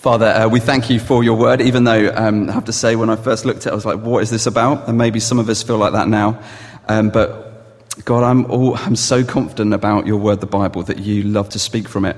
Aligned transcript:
Father, 0.00 0.28
uh, 0.28 0.48
we 0.48 0.60
thank 0.60 0.88
you 0.88 0.98
for 0.98 1.22
your 1.22 1.36
word, 1.36 1.60
even 1.60 1.84
though 1.84 2.10
um, 2.16 2.48
I 2.48 2.52
have 2.54 2.64
to 2.64 2.72
say, 2.72 2.96
when 2.96 3.10
I 3.10 3.16
first 3.16 3.44
looked 3.44 3.66
at 3.66 3.66
it, 3.66 3.72
I 3.72 3.74
was 3.74 3.84
like, 3.84 4.00
what 4.00 4.22
is 4.22 4.30
this 4.30 4.46
about? 4.46 4.88
And 4.88 4.96
maybe 4.96 5.20
some 5.20 5.38
of 5.38 5.46
us 5.50 5.62
feel 5.62 5.76
like 5.76 5.92
that 5.92 6.08
now. 6.08 6.42
Um, 6.88 7.10
but 7.10 7.94
God, 8.06 8.22
I'm, 8.22 8.50
all, 8.50 8.76
I'm 8.78 8.96
so 8.96 9.22
confident 9.22 9.74
about 9.74 10.06
your 10.06 10.16
word, 10.16 10.40
the 10.40 10.46
Bible, 10.46 10.84
that 10.84 11.00
you 11.00 11.24
love 11.24 11.50
to 11.50 11.58
speak 11.58 11.86
from 11.86 12.06
it. 12.06 12.16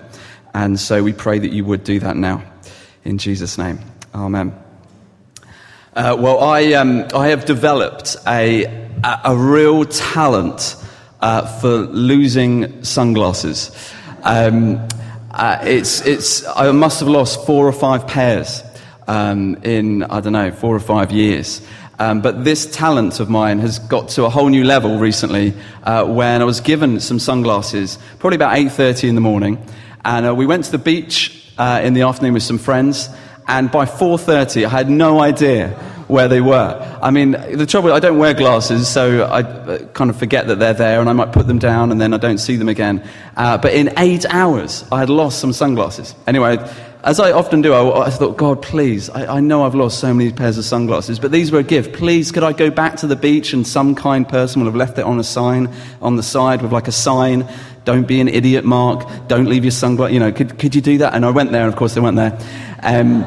And 0.55 0.79
so 0.79 1.03
we 1.03 1.13
pray 1.13 1.41
that 1.41 1.51
you 1.51 1.65
would 1.65 1.83
do 1.83 1.99
that 1.99 2.17
now. 2.17 2.45
In 3.03 3.19
Jesus' 3.19 3.59
name. 3.59 3.81
Amen. 4.15 4.55
Uh, 5.97 6.17
well, 6.17 6.39
I, 6.39 6.75
um, 6.75 7.09
I 7.13 7.31
have 7.31 7.47
developed 7.47 8.15
a, 8.29 8.63
a, 9.03 9.21
a 9.25 9.37
real 9.37 9.87
talent 9.87 10.77
uh, 11.21 11.49
for 11.59 11.79
losing 11.79 12.85
sunglasses. 12.85 13.93
Um, 14.23 14.87
uh, 15.33 15.59
it's, 15.63 16.03
it's, 16.03 16.47
I 16.47 16.71
must 16.73 17.01
have 17.01 17.09
lost 17.09 17.47
four 17.47 17.67
or 17.67 17.73
five 17.73 18.07
pairs 18.07 18.63
um, 19.09 19.57
in, 19.63 20.03
I 20.03 20.21
don't 20.21 20.35
know, 20.35 20.53
four 20.53 20.77
or 20.77 20.81
five 20.81 21.11
years. 21.11 21.67
Um, 21.99 22.21
but 22.21 22.45
this 22.45 22.67
talent 22.67 23.21
of 23.21 23.31
mine 23.31 23.59
has 23.61 23.79
got 23.79 24.11
to 24.11 24.25
a 24.25 24.29
whole 24.29 24.49
new 24.49 24.65
level 24.65 24.99
recently 24.99 25.55
uh, 25.85 26.05
when 26.05 26.43
I 26.43 26.45
was 26.45 26.61
given 26.61 27.01
some 27.01 27.19
sunglasses, 27.19 27.99
probably 28.19 28.37
about 28.37 28.57
8.30 28.57 29.09
in 29.09 29.15
the 29.15 29.21
morning. 29.21 29.65
And 30.05 30.27
uh, 30.27 30.35
we 30.35 30.47
went 30.47 30.65
to 30.65 30.73
the 30.73 30.79
beach 30.79 31.53
uh, 31.59 31.81
in 31.83 31.95
the 31.95 32.03
afternoon 32.03 32.35
with 32.35 32.43
some 32.43 32.59
friends. 32.59 33.09
And 33.47 33.71
by 33.71 33.87
4.30, 33.87 34.67
I 34.67 34.69
had 34.69 34.91
no 34.91 35.21
idea 35.21 35.79
where 36.13 36.29
they 36.29 36.41
were. 36.41 36.99
I 37.03 37.11
mean, 37.11 37.33
the 37.33 37.67
trouble, 37.67 37.93
I 37.93 37.99
don't 37.99 38.19
wear 38.19 38.35
glasses, 38.35 38.87
so 38.87 39.23
I 39.23 39.41
uh, 39.41 39.79
kind 39.89 40.11
of 40.11 40.17
forget 40.17 40.47
that 40.47 40.59
they're 40.59 40.75
there, 40.75 41.01
and 41.01 41.09
I 41.09 41.13
might 41.13 41.33
put 41.33 41.47
them 41.47 41.59
down, 41.59 41.91
and 41.91 42.01
then 42.01 42.15
I 42.15 42.19
don't 42.19 42.39
see 42.39 42.57
them 42.57 42.69
again. 42.69 43.03
Uh, 43.37 43.59
but 43.59 43.73
in 43.73 43.93
eight 43.99 44.27
hours, 44.27 44.85
I 44.93 45.01
had 45.01 45.11
lost 45.11 45.41
some 45.41 45.53
sunglasses. 45.53 46.15
Anyway, 46.27 46.59
as 47.03 47.19
I 47.19 47.33
often 47.33 47.63
do, 47.63 47.73
I, 47.73 48.07
I 48.07 48.11
thought, 48.11 48.37
God, 48.37 48.63
please, 48.63 49.11
I, 49.11 49.39
I, 49.39 49.41
know 49.41 49.65
I've 49.65 49.75
lost 49.75 49.99
so 49.99 50.15
many 50.15 50.31
pairs 50.33 50.57
of 50.59 50.65
sunglasses, 50.65 51.19
but 51.19 51.33
these 51.33 51.51
were 51.51 51.59
a 51.59 51.65
gift. 51.65 51.95
Please, 51.95 52.31
could 52.31 52.45
I 52.45 52.53
go 52.53 52.71
back 52.71 52.97
to 52.99 53.09
the 53.09 53.17
beach 53.17 53.53
and 53.53 53.67
some 53.67 53.95
kind 53.97 54.29
person 54.29 54.61
will 54.61 54.69
have 54.69 54.77
left 54.77 54.99
it 54.99 55.05
on 55.05 55.19
a 55.19 55.25
sign 55.25 55.75
on 56.01 56.15
the 56.15 56.23
side 56.23 56.63
with 56.63 56.73
like 56.73 56.87
a 56.87 56.93
sign, 56.93 57.49
don't 57.85 58.07
be 58.07 58.21
an 58.21 58.29
idiot, 58.29 58.65
Mark, 58.65 59.09
don't 59.27 59.47
leave 59.47 59.65
your 59.65 59.73
sunglasses, 59.73 60.15
you 60.15 60.21
know, 60.21 60.31
could, 60.31 60.59
could 60.59 60.75
you 60.77 60.81
do 60.81 60.99
that? 60.99 61.15
And 61.15 61.25
I 61.25 61.31
went 61.31 61.51
there, 61.51 61.63
and 61.63 61.73
of 61.73 61.77
course 61.77 61.95
they 61.95 62.01
weren't 62.01 62.17
there. 62.17 62.39
Um, 62.83 63.25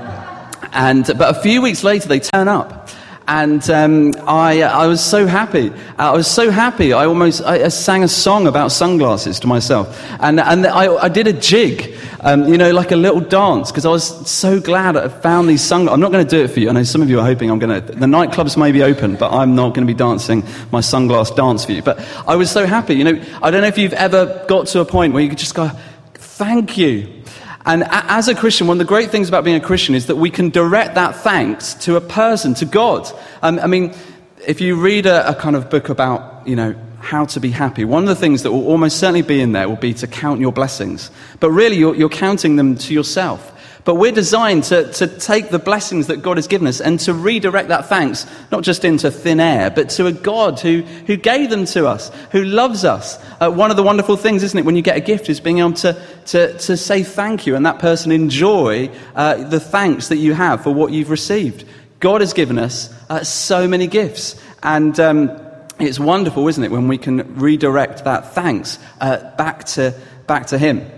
and, 0.75 1.05
but 1.17 1.35
a 1.35 1.41
few 1.41 1.61
weeks 1.61 1.83
later, 1.83 2.07
they 2.07 2.19
turn 2.19 2.47
up. 2.47 2.89
And 3.27 3.67
um, 3.71 4.13
I, 4.27 4.61
I 4.61 4.85
was 4.85 5.03
so 5.03 5.25
happy. 5.25 5.71
I 5.97 6.11
was 6.11 6.27
so 6.27 6.51
happy. 6.51 6.93
I 6.93 7.07
almost 7.07 7.41
I, 7.41 7.63
I 7.63 7.67
sang 7.69 8.03
a 8.03 8.07
song 8.07 8.45
about 8.45 8.71
sunglasses 8.71 9.39
to 9.39 9.47
myself. 9.47 9.99
And, 10.19 10.39
and 10.39 10.67
I, 10.67 10.93
I 10.93 11.09
did 11.09 11.25
a 11.25 11.33
jig, 11.33 11.97
um, 12.19 12.47
you 12.47 12.55
know, 12.55 12.71
like 12.71 12.91
a 12.91 12.95
little 12.95 13.21
dance, 13.21 13.71
because 13.71 13.83
I 13.83 13.89
was 13.89 14.29
so 14.29 14.59
glad 14.59 14.95
I 14.95 15.07
found 15.07 15.49
these 15.49 15.63
sunglasses. 15.63 15.95
I'm 15.95 16.01
not 16.01 16.11
going 16.11 16.23
to 16.23 16.29
do 16.29 16.43
it 16.43 16.49
for 16.49 16.59
you. 16.59 16.69
I 16.69 16.73
know 16.73 16.83
some 16.83 17.01
of 17.01 17.09
you 17.09 17.19
are 17.19 17.25
hoping 17.25 17.49
I'm 17.49 17.57
going 17.57 17.81
to. 17.81 17.93
The 17.93 18.05
nightclubs 18.05 18.57
may 18.57 18.71
be 18.71 18.83
open, 18.83 19.15
but 19.15 19.31
I'm 19.31 19.55
not 19.55 19.73
going 19.73 19.87
to 19.87 19.91
be 19.91 19.97
dancing 19.97 20.43
my 20.71 20.81
sunglass 20.81 21.35
dance 21.35 21.65
for 21.65 21.71
you. 21.71 21.81
But 21.81 22.07
I 22.27 22.35
was 22.35 22.51
so 22.51 22.67
happy. 22.67 22.93
You 22.93 23.05
know, 23.05 23.25
I 23.41 23.49
don't 23.49 23.61
know 23.61 23.67
if 23.67 23.79
you've 23.79 23.93
ever 23.93 24.45
got 24.47 24.67
to 24.67 24.81
a 24.81 24.85
point 24.85 25.13
where 25.13 25.23
you 25.23 25.29
could 25.29 25.39
just 25.39 25.55
go, 25.55 25.71
thank 26.13 26.77
you. 26.77 27.23
And 27.65 27.83
as 27.89 28.27
a 28.27 28.35
Christian, 28.35 28.67
one 28.67 28.75
of 28.75 28.85
the 28.85 28.89
great 28.89 29.09
things 29.09 29.27
about 29.27 29.43
being 29.43 29.55
a 29.55 29.65
Christian 29.65 29.95
is 29.95 30.05
that 30.05 30.17
we 30.17 30.29
can 30.29 30.49
direct 30.49 30.95
that 30.95 31.15
thanks 31.15 31.73
to 31.85 31.95
a 31.95 32.01
person, 32.01 32.53
to 32.55 32.65
God. 32.65 33.11
Um, 33.41 33.59
I 33.59 33.65
mean, 33.65 33.95
if 34.47 34.61
you 34.61 34.75
read 34.75 35.07
a, 35.07 35.29
a 35.29 35.33
kind 35.33 35.55
of 35.55 35.69
book 35.69 35.89
about, 35.89 36.47
you 36.47 36.55
know, 36.55 36.75
how 36.99 37.25
to 37.25 37.39
be 37.39 37.49
happy, 37.49 37.83
one 37.83 38.03
of 38.03 38.09
the 38.09 38.15
things 38.15 38.43
that 38.43 38.51
will 38.51 38.67
almost 38.67 38.99
certainly 38.99 39.23
be 39.23 39.41
in 39.41 39.53
there 39.53 39.67
will 39.67 39.75
be 39.77 39.93
to 39.95 40.07
count 40.07 40.39
your 40.39 40.51
blessings. 40.51 41.09
But 41.39 41.51
really, 41.51 41.77
you're, 41.77 41.95
you're 41.95 42.09
counting 42.09 42.55
them 42.55 42.77
to 42.77 42.93
yourself. 42.93 43.51
But 43.85 43.95
we're 43.95 44.11
designed 44.11 44.63
to, 44.65 44.91
to 44.93 45.05
take 45.05 45.49
the 45.49 45.59
blessings 45.59 46.07
that 46.07 46.23
God 46.23 46.37
has 46.37 46.47
given 46.47 46.67
us 46.67 46.81
and 46.81 46.99
to 47.01 47.13
redirect 47.13 47.69
that 47.69 47.87
thanks, 47.87 48.25
not 48.51 48.63
just 48.63 48.83
into 48.83 49.11
thin 49.11 49.39
air, 49.39 49.69
but 49.69 49.89
to 49.91 50.07
a 50.07 50.11
God 50.11 50.59
who, 50.59 50.81
who 50.81 51.15
gave 51.15 51.51
them 51.51 51.65
to 51.65 51.87
us, 51.87 52.09
who 52.31 52.43
loves 52.43 52.83
us. 52.83 53.23
Uh, 53.39 53.51
one 53.51 53.69
of 53.69 53.77
the 53.77 53.83
wonderful 53.83 54.17
things, 54.17 54.41
isn't 54.41 54.57
it, 54.57 54.65
when 54.65 54.75
you 54.75 54.81
get 54.81 54.97
a 54.97 55.01
gift, 55.01 55.29
is 55.29 55.39
being 55.39 55.59
able 55.59 55.73
to, 55.73 56.01
to, 56.25 56.57
to 56.57 56.75
say 56.75 57.03
thank 57.03 57.45
you 57.45 57.55
and 57.55 57.63
that 57.67 57.77
person 57.77 58.11
enjoy 58.11 58.89
uh, 59.13 59.35
the 59.49 59.59
thanks 59.59 60.07
that 60.07 60.17
you 60.17 60.33
have 60.33 60.63
for 60.63 60.73
what 60.73 60.91
you've 60.91 61.11
received. 61.11 61.63
God 61.99 62.21
has 62.21 62.33
given 62.33 62.57
us 62.57 62.91
uh, 63.11 63.23
so 63.23 63.67
many 63.67 63.85
gifts. 63.85 64.35
And 64.63 64.99
um, 64.99 65.39
it's 65.79 65.99
wonderful, 65.99 66.47
isn't 66.47 66.63
it, 66.63 66.71
when 66.71 66.87
we 66.87 66.97
can 66.97 67.35
redirect 67.35 68.03
that 68.05 68.33
thanks 68.33 68.79
uh, 68.99 69.35
back, 69.35 69.65
to, 69.65 69.93
back 70.25 70.47
to 70.47 70.57
Him. 70.57 70.89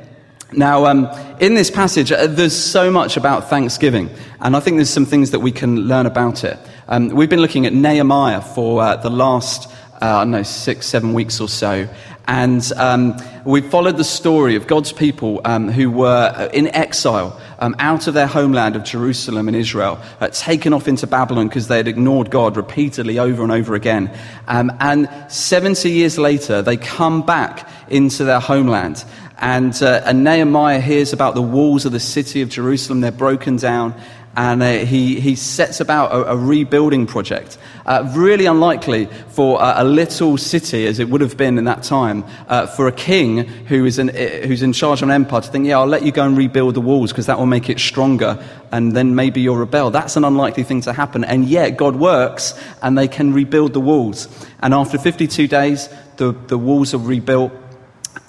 Now, 0.54 0.86
um, 0.86 1.10
in 1.42 1.56
this 1.56 1.70
passage, 1.70 2.12
uh, 2.12 2.26
there's 2.26 2.56
so 2.56 2.90
much 2.90 3.18
about 3.18 3.50
Thanksgiving, 3.50 4.10
and 4.40 4.56
I 4.56 4.62
think 4.62 4.78
there's 4.78 4.90
some 4.90 5.06
things 5.06 5.32
that 5.32 5.40
we 5.40 5.52
can 5.52 5.88
learn 5.88 6.06
about 6.06 6.46
it. 6.46 6.58
Um, 6.88 7.10
we've 7.10 7.30
been 7.30 7.42
looking 7.42 7.66
at 7.66 7.74
Nehemiah 7.74 8.40
for 8.40 8.82
uh, 8.82 8.96
the 8.96 9.10
last, 9.10 9.70
uh, 10.02 10.06
I 10.06 10.22
don't 10.22 10.32
know, 10.32 10.44
six, 10.44 10.88
seven 10.88 11.12
weeks 11.12 11.42
or 11.42 11.50
so, 11.50 11.90
and 12.30 12.72
um, 12.78 13.18
we 13.44 13.60
followed 13.60 13.98
the 13.98 14.06
story 14.06 14.56
of 14.56 14.68
God's 14.68 14.94
people 14.94 15.42
um, 15.44 15.70
who 15.70 15.92
were 15.92 16.34
uh, 16.34 16.50
in 16.54 16.74
exile 16.74 17.40
um, 17.60 17.76
out 17.80 18.08
of 18.08 18.14
their 18.14 18.28
homeland 18.28 18.78
of 18.78 18.86
Jerusalem 18.86 19.48
and 19.48 19.56
Israel, 19.56 20.00
uh, 20.22 20.30
taken 20.30 20.72
off 20.72 20.88
into 20.88 21.08
Babylon 21.08 21.48
because 21.48 21.68
they 21.68 21.78
had 21.78 21.88
ignored 21.88 22.30
God 22.30 22.56
repeatedly 22.56 23.20
over 23.20 23.44
and 23.44 23.52
over 23.52 23.76
again. 23.76 24.12
Um, 24.48 24.72
and 24.80 25.10
70 25.30 25.90
years 25.90 26.18
later, 26.18 26.62
they 26.62 26.78
come 26.78 27.26
back 27.26 27.70
into 27.90 28.24
their 28.24 28.40
homeland. 28.40 29.04
And, 29.40 29.82
uh, 29.84 30.02
and 30.06 30.24
Nehemiah 30.24 30.80
hears 30.80 31.14
about 31.14 31.36
the 31.36 31.42
walls 31.42 31.86
of 31.86 31.92
the 31.92 32.00
city 32.00 32.42
of 32.42 32.50
Jerusalem, 32.50 33.02
they're 33.02 33.12
broken 33.12 33.58
down. 33.58 33.94
And 34.36 34.62
uh, 34.62 34.72
he, 34.86 35.20
he 35.20 35.36
sets 35.36 35.80
about 35.80 36.12
a, 36.12 36.34
a 36.34 36.38
rebuilding 36.38 37.08
project. 37.08 37.58
Uh, 37.88 38.12
really 38.16 38.46
unlikely 38.46 39.08
for 39.30 39.60
a, 39.60 39.82
a, 39.82 39.84
little 39.84 40.38
city, 40.38 40.86
as 40.86 41.00
it 41.00 41.10
would 41.10 41.22
have 41.22 41.38
been 41.38 41.58
in 41.58 41.64
that 41.64 41.82
time, 41.82 42.24
uh, 42.48 42.68
for 42.68 42.88
a 42.88 42.92
king 42.92 43.38
who 43.66 43.86
is 43.86 43.98
in, 43.98 44.10
who's 44.10 44.62
in 44.62 44.74
charge 44.74 45.02
of 45.02 45.10
an 45.10 45.16
empire 45.16 45.42
to 45.42 45.48
think, 45.48 45.66
yeah, 45.66 45.80
I'll 45.80 45.88
let 45.88 46.04
you 46.04 46.12
go 46.12 46.24
and 46.24 46.38
rebuild 46.38 46.76
the 46.76 46.82
walls 46.82 47.12
because 47.12 47.26
that 47.26 47.40
will 47.40 47.48
make 47.48 47.68
it 47.68 47.80
stronger, 47.80 48.38
and 48.72 48.96
then 48.96 49.16
maybe 49.16 49.42
you'll 49.42 49.58
rebel. 49.58 49.90
That's 49.90 50.16
an 50.18 50.24
unlikely 50.24 50.64
thing 50.64 50.82
to 50.82 50.94
happen. 50.94 51.24
And 51.24 51.46
yet, 51.46 51.76
God 51.76 51.96
works, 51.96 52.54
and 52.84 52.96
they 52.96 53.08
can 53.08 53.34
rebuild 53.34 53.74
the 53.74 53.82
walls. 53.82 54.28
And 54.60 54.72
after 54.72 55.00
52 55.00 55.48
days, 55.48 55.90
the, 56.18 56.34
the 56.34 56.60
walls 56.60 56.94
are 56.94 57.00
rebuilt 57.00 57.52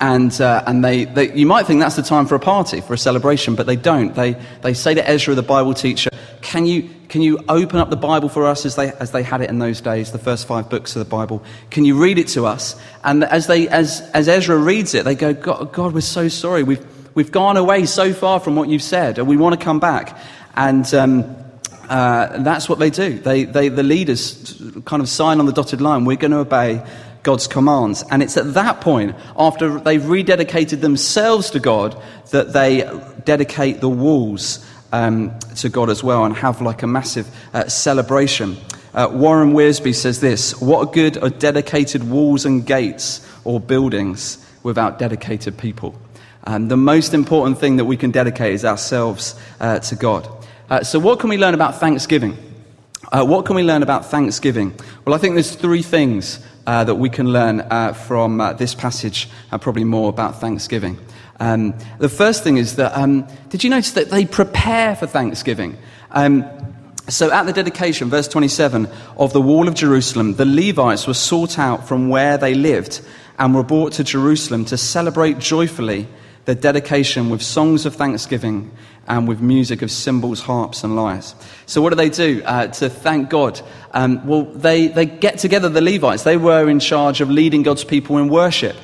and, 0.00 0.40
uh, 0.40 0.64
and 0.66 0.84
they, 0.84 1.04
they, 1.04 1.34
you 1.34 1.46
might 1.46 1.66
think 1.66 1.80
that's 1.80 1.96
the 1.96 2.02
time 2.02 2.26
for 2.26 2.34
a 2.34 2.40
party, 2.40 2.80
for 2.80 2.94
a 2.94 2.98
celebration, 2.98 3.54
but 3.54 3.66
they 3.66 3.76
don't. 3.76 4.14
They, 4.14 4.36
they 4.62 4.74
say 4.74 4.94
to 4.94 5.08
Ezra, 5.08 5.34
the 5.34 5.42
Bible 5.42 5.74
teacher, 5.74 6.10
can 6.40 6.66
you, 6.66 6.88
can 7.08 7.20
you 7.20 7.38
open 7.48 7.78
up 7.78 7.90
the 7.90 7.96
Bible 7.96 8.28
for 8.28 8.46
us 8.46 8.64
as 8.64 8.76
they, 8.76 8.92
as 8.92 9.10
they 9.12 9.22
had 9.22 9.40
it 9.40 9.50
in 9.50 9.58
those 9.58 9.80
days, 9.80 10.12
the 10.12 10.18
first 10.18 10.46
five 10.46 10.70
books 10.70 10.94
of 10.94 11.00
the 11.00 11.10
Bible? 11.10 11.42
Can 11.70 11.84
you 11.84 12.00
read 12.00 12.18
it 12.18 12.28
to 12.28 12.46
us? 12.46 12.80
And 13.02 13.24
as, 13.24 13.46
they, 13.46 13.68
as, 13.68 14.00
as 14.14 14.28
Ezra 14.28 14.56
reads 14.56 14.94
it, 14.94 15.04
they 15.04 15.14
go, 15.14 15.32
God, 15.32 15.72
God, 15.72 15.94
we're 15.94 16.00
so 16.00 16.28
sorry. 16.28 16.62
We've, 16.62 16.84
we've 17.14 17.32
gone 17.32 17.56
away 17.56 17.86
so 17.86 18.12
far 18.12 18.40
from 18.40 18.56
what 18.56 18.68
you've 18.68 18.82
said, 18.82 19.18
and 19.18 19.26
we 19.26 19.36
want 19.36 19.58
to 19.58 19.64
come 19.64 19.80
back. 19.80 20.18
And 20.54 20.92
um, 20.94 21.36
uh, 21.88 22.42
that's 22.42 22.68
what 22.68 22.78
they 22.78 22.90
do. 22.90 23.18
They, 23.18 23.44
they, 23.44 23.68
the 23.68 23.82
leaders 23.82 24.62
kind 24.84 25.02
of 25.02 25.08
sign 25.08 25.40
on 25.40 25.46
the 25.46 25.52
dotted 25.52 25.80
line, 25.80 26.04
we're 26.04 26.16
going 26.16 26.32
to 26.32 26.38
obey 26.38 26.84
God's 27.28 27.46
commands. 27.46 28.02
And 28.10 28.22
it's 28.22 28.38
at 28.38 28.54
that 28.54 28.80
point, 28.80 29.14
after 29.36 29.78
they've 29.78 30.00
rededicated 30.00 30.80
themselves 30.80 31.50
to 31.50 31.60
God, 31.60 31.94
that 32.30 32.54
they 32.54 32.90
dedicate 33.26 33.82
the 33.82 33.88
walls 33.90 34.66
um, 34.92 35.38
to 35.56 35.68
God 35.68 35.90
as 35.90 36.02
well 36.02 36.24
and 36.24 36.34
have 36.34 36.62
like 36.62 36.82
a 36.82 36.86
massive 36.86 37.28
uh, 37.52 37.68
celebration. 37.68 38.56
Uh, 38.94 39.10
Warren 39.12 39.52
Wiersbe 39.52 39.94
says 39.94 40.20
this 40.20 40.58
What 40.58 40.94
good 40.94 41.18
are 41.18 41.28
dedicated 41.28 42.02
walls 42.08 42.46
and 42.46 42.64
gates 42.64 43.20
or 43.44 43.60
buildings 43.60 44.42
without 44.62 44.98
dedicated 44.98 45.58
people? 45.58 46.00
And 46.44 46.70
the 46.70 46.78
most 46.78 47.12
important 47.12 47.58
thing 47.58 47.76
that 47.76 47.84
we 47.84 47.98
can 47.98 48.10
dedicate 48.10 48.54
is 48.54 48.64
ourselves 48.64 49.38
uh, 49.60 49.80
to 49.80 49.96
God. 49.96 50.26
Uh, 50.70 50.82
so, 50.82 50.98
what 50.98 51.20
can 51.20 51.28
we 51.28 51.36
learn 51.36 51.52
about 51.52 51.78
Thanksgiving? 51.78 52.38
Uh, 53.12 53.24
what 53.24 53.44
can 53.44 53.54
we 53.54 53.62
learn 53.62 53.82
about 53.82 54.06
Thanksgiving? 54.06 54.74
Well, 55.04 55.14
I 55.14 55.18
think 55.18 55.34
there's 55.34 55.54
three 55.54 55.82
things 55.82 56.40
uh, 56.68 56.84
that 56.84 56.96
we 56.96 57.08
can 57.08 57.32
learn 57.32 57.60
uh, 57.62 57.94
from 57.94 58.42
uh, 58.42 58.52
this 58.52 58.74
passage, 58.74 59.26
and 59.50 59.58
probably 59.62 59.84
more 59.84 60.10
about 60.10 60.38
Thanksgiving. 60.38 60.98
Um, 61.40 61.72
the 61.98 62.10
first 62.10 62.44
thing 62.44 62.58
is 62.58 62.76
that, 62.76 62.94
um, 62.94 63.26
did 63.48 63.64
you 63.64 63.70
notice 63.70 63.92
that 63.92 64.10
they 64.10 64.26
prepare 64.26 64.94
for 64.94 65.06
Thanksgiving? 65.06 65.78
Um, 66.10 66.44
so 67.08 67.32
at 67.32 67.46
the 67.46 67.54
dedication, 67.54 68.10
verse 68.10 68.28
27, 68.28 68.86
of 69.16 69.32
the 69.32 69.40
wall 69.40 69.66
of 69.66 69.76
Jerusalem, 69.76 70.34
the 70.34 70.44
Levites 70.44 71.06
were 71.06 71.14
sought 71.14 71.58
out 71.58 71.88
from 71.88 72.10
where 72.10 72.36
they 72.36 72.52
lived 72.52 73.00
and 73.38 73.54
were 73.54 73.62
brought 73.62 73.94
to 73.94 74.04
Jerusalem 74.04 74.66
to 74.66 74.76
celebrate 74.76 75.38
joyfully 75.38 76.06
the 76.44 76.54
dedication 76.54 77.30
with 77.30 77.40
songs 77.40 77.86
of 77.86 77.96
thanksgiving 77.96 78.70
and 79.08 79.26
with 79.26 79.40
music 79.40 79.82
of 79.82 79.90
cymbals, 79.90 80.40
harps, 80.40 80.84
and 80.84 80.94
lyres. 80.94 81.34
So, 81.66 81.82
what 81.82 81.90
do 81.90 81.96
they 81.96 82.10
do 82.10 82.42
uh, 82.44 82.68
to 82.68 82.88
thank 82.88 83.30
God? 83.30 83.60
Um, 83.92 84.26
well, 84.26 84.44
they, 84.44 84.88
they 84.88 85.06
get 85.06 85.38
together, 85.38 85.68
the 85.68 85.80
Levites. 85.80 86.22
They 86.22 86.36
were 86.36 86.68
in 86.68 86.78
charge 86.78 87.20
of 87.20 87.30
leading 87.30 87.62
God's 87.62 87.84
people 87.84 88.18
in 88.18 88.28
worship. 88.28 88.76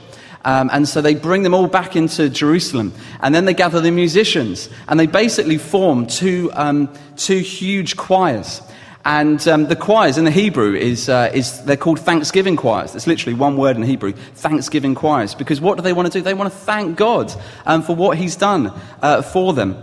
Um, 0.47 0.69
and 0.73 0.87
so 0.87 1.01
they 1.01 1.15
bring 1.15 1.43
them 1.43 1.55
all 1.55 1.69
back 1.69 1.97
into 1.97 2.29
Jerusalem. 2.29 2.93
And 3.21 3.35
then 3.35 3.47
they 3.47 3.55
gather 3.55 3.81
the 3.81 3.91
musicians. 3.91 4.69
And 4.89 5.01
they 5.01 5.07
basically 5.07 5.57
form 5.57 6.07
two, 6.07 6.51
um, 6.55 6.93
two 7.17 7.39
huge 7.39 7.97
choirs. 7.97 8.61
And 9.07 9.47
um, 9.49 9.67
the 9.67 9.77
choirs 9.77 10.17
in 10.17 10.25
the 10.25 10.31
Hebrew 10.31 10.75
is, 10.75 11.09
uh, 11.09 11.31
is 11.35 11.63
they're 11.65 11.77
called 11.77 12.01
thanksgiving 12.01 12.57
choirs. 12.57 12.95
It's 12.95 13.07
literally 13.07 13.39
one 13.39 13.57
word 13.57 13.77
in 13.77 13.83
Hebrew, 13.83 14.13
thanksgiving 14.13 14.95
choirs. 14.95 15.35
Because 15.35 15.61
what 15.61 15.77
do 15.77 15.83
they 15.83 15.93
want 15.93 16.11
to 16.11 16.19
do? 16.19 16.23
They 16.23 16.35
want 16.35 16.53
to 16.53 16.59
thank 16.59 16.97
God 16.97 17.33
um, 17.67 17.83
for 17.83 17.95
what 17.95 18.17
He's 18.17 18.37
done 18.37 18.73
uh, 19.03 19.23
for 19.23 19.53
them. 19.53 19.83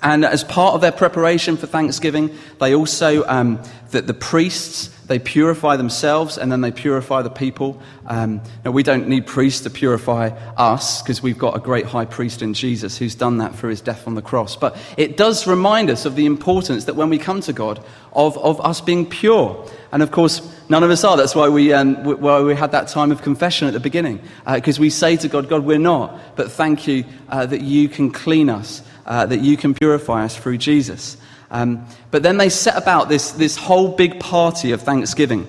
And 0.00 0.24
as 0.24 0.42
part 0.44 0.74
of 0.74 0.80
their 0.80 0.92
preparation 0.92 1.56
for 1.56 1.66
Thanksgiving, 1.66 2.30
they 2.60 2.74
also, 2.74 3.24
um, 3.26 3.62
that 3.90 4.06
the 4.06 4.14
priests, 4.14 4.88
they 5.06 5.18
purify 5.18 5.76
themselves 5.76 6.38
and 6.38 6.50
then 6.50 6.60
they 6.60 6.70
purify 6.70 7.22
the 7.22 7.30
people. 7.30 7.80
Um, 8.06 8.40
now, 8.64 8.70
we 8.70 8.82
don't 8.82 9.08
need 9.08 9.26
priests 9.26 9.60
to 9.62 9.70
purify 9.70 10.28
us 10.56 11.02
because 11.02 11.22
we've 11.22 11.38
got 11.38 11.56
a 11.56 11.60
great 11.60 11.84
high 11.84 12.06
priest 12.06 12.42
in 12.42 12.54
Jesus 12.54 12.96
who's 12.96 13.14
done 13.14 13.38
that 13.38 13.54
through 13.54 13.70
his 13.70 13.80
death 13.80 14.06
on 14.06 14.14
the 14.14 14.22
cross. 14.22 14.56
But 14.56 14.76
it 14.96 15.16
does 15.16 15.46
remind 15.46 15.90
us 15.90 16.04
of 16.04 16.16
the 16.16 16.26
importance 16.26 16.86
that 16.86 16.96
when 16.96 17.10
we 17.10 17.18
come 17.18 17.40
to 17.42 17.52
God, 17.52 17.84
of, 18.12 18.36
of 18.38 18.60
us 18.60 18.80
being 18.80 19.08
pure. 19.08 19.66
And 19.90 20.02
of 20.02 20.10
course, 20.10 20.40
none 20.68 20.82
of 20.82 20.90
us 20.90 21.04
are. 21.04 21.16
That's 21.16 21.34
why 21.34 21.48
we, 21.48 21.72
um, 21.72 22.02
why 22.04 22.40
we 22.40 22.54
had 22.54 22.72
that 22.72 22.88
time 22.88 23.12
of 23.12 23.22
confession 23.22 23.68
at 23.68 23.74
the 23.74 23.80
beginning. 23.80 24.20
Because 24.50 24.78
uh, 24.78 24.82
we 24.82 24.90
say 24.90 25.16
to 25.16 25.28
God, 25.28 25.48
God, 25.48 25.64
we're 25.64 25.78
not. 25.78 26.36
But 26.36 26.50
thank 26.50 26.86
you 26.86 27.04
uh, 27.28 27.46
that 27.46 27.60
you 27.60 27.88
can 27.88 28.10
clean 28.10 28.50
us 28.50 28.82
uh, 29.06 29.26
that 29.26 29.40
you 29.40 29.56
can 29.56 29.74
purify 29.74 30.24
us 30.24 30.36
through 30.36 30.58
Jesus. 30.58 31.16
Um, 31.50 31.86
but 32.10 32.22
then 32.22 32.38
they 32.38 32.48
set 32.48 32.76
about 32.76 33.08
this, 33.08 33.32
this 33.32 33.56
whole 33.56 33.88
big 33.88 34.18
party 34.20 34.72
of 34.72 34.82
thanksgiving. 34.82 35.46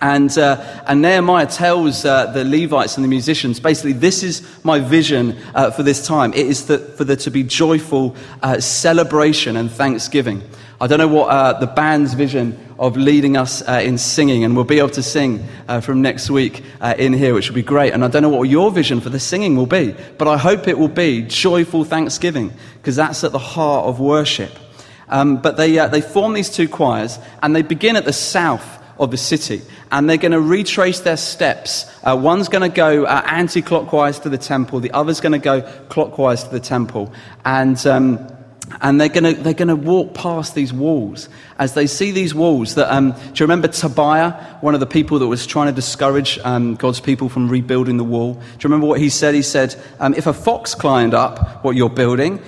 And, 0.00 0.36
uh, 0.38 0.82
and 0.86 1.02
Nehemiah 1.02 1.46
tells 1.46 2.04
uh, 2.04 2.26
the 2.26 2.44
Levites 2.44 2.96
and 2.96 3.04
the 3.04 3.08
musicians 3.08 3.58
basically, 3.58 3.94
this 3.94 4.22
is 4.22 4.46
my 4.62 4.78
vision 4.78 5.36
uh, 5.54 5.70
for 5.70 5.82
this 5.82 6.06
time. 6.06 6.32
It 6.34 6.46
is 6.46 6.66
that, 6.66 6.96
for 6.96 7.04
there 7.04 7.16
to 7.16 7.30
be 7.30 7.42
joyful 7.42 8.14
uh, 8.42 8.60
celebration 8.60 9.56
and 9.56 9.70
thanksgiving. 9.70 10.42
I 10.80 10.86
don't 10.86 10.98
know 10.98 11.08
what 11.08 11.28
uh, 11.30 11.58
the 11.58 11.66
band's 11.66 12.14
vision 12.14 12.56
of 12.78 12.96
leading 12.96 13.36
us 13.36 13.66
uh, 13.68 13.80
in 13.82 13.98
singing, 13.98 14.44
and 14.44 14.54
we'll 14.54 14.64
be 14.64 14.78
able 14.78 14.88
to 14.90 15.02
sing 15.02 15.44
uh, 15.66 15.80
from 15.80 16.00
next 16.00 16.30
week 16.30 16.62
uh, 16.80 16.94
in 16.96 17.12
here, 17.12 17.34
which 17.34 17.48
will 17.48 17.56
be 17.56 17.62
great. 17.62 17.92
And 17.92 18.04
I 18.04 18.08
don't 18.08 18.22
know 18.22 18.28
what 18.28 18.48
your 18.48 18.70
vision 18.70 19.00
for 19.00 19.10
the 19.10 19.18
singing 19.18 19.56
will 19.56 19.66
be, 19.66 19.96
but 20.16 20.28
I 20.28 20.36
hope 20.36 20.68
it 20.68 20.78
will 20.78 20.88
be 20.88 21.22
joyful 21.22 21.84
thanksgiving, 21.84 22.52
because 22.74 22.96
that's 22.96 23.24
at 23.24 23.32
the 23.32 23.38
heart 23.38 23.86
of 23.86 23.98
worship. 23.98 24.52
Um, 25.08 25.38
but 25.38 25.56
they, 25.56 25.78
uh, 25.78 25.88
they 25.88 26.00
form 26.00 26.34
these 26.34 26.50
two 26.50 26.68
choirs, 26.68 27.18
and 27.42 27.54
they 27.54 27.62
begin 27.62 27.96
at 27.96 28.04
the 28.04 28.12
south 28.12 28.76
of 28.98 29.10
the 29.10 29.16
city, 29.16 29.62
and 29.90 30.08
they're 30.08 30.16
going 30.16 30.32
to 30.32 30.40
retrace 30.40 31.00
their 31.00 31.16
steps. 31.16 31.90
Uh, 32.04 32.16
one's 32.16 32.48
going 32.48 32.68
to 32.68 32.74
go 32.74 33.04
uh, 33.04 33.22
anti 33.26 33.62
clockwise 33.62 34.20
to 34.20 34.28
the 34.28 34.38
temple, 34.38 34.78
the 34.78 34.92
other's 34.92 35.20
going 35.20 35.32
to 35.32 35.38
go 35.38 35.62
clockwise 35.88 36.44
to 36.44 36.50
the 36.50 36.60
temple. 36.60 37.12
And. 37.44 37.84
Um, 37.86 38.37
and 38.80 39.00
they're 39.00 39.08
going 39.08 39.42
they're 39.42 39.54
gonna 39.54 39.76
walk 39.76 40.14
past 40.14 40.54
these 40.54 40.72
walls 40.72 41.28
as 41.58 41.74
they 41.74 41.86
see 41.86 42.10
these 42.10 42.34
walls. 42.34 42.74
That, 42.74 42.92
um, 42.94 43.12
do 43.12 43.18
you 43.34 43.44
remember 43.44 43.68
Tobiah, 43.68 44.32
one 44.60 44.74
of 44.74 44.80
the 44.80 44.86
people 44.86 45.18
that 45.18 45.26
was 45.26 45.46
trying 45.46 45.66
to 45.66 45.72
discourage 45.72 46.38
um, 46.40 46.74
God's 46.74 47.00
people 47.00 47.28
from 47.28 47.48
rebuilding 47.48 47.96
the 47.96 48.04
wall? 48.04 48.34
Do 48.34 48.40
you 48.40 48.64
remember 48.64 48.86
what 48.86 49.00
he 49.00 49.08
said? 49.08 49.34
He 49.34 49.42
said, 49.42 49.74
um, 50.00 50.14
If 50.14 50.26
a 50.26 50.32
fox 50.32 50.74
climbed 50.74 51.14
up 51.14 51.64
what 51.64 51.76
you're 51.76 51.90
building, 51.90 52.42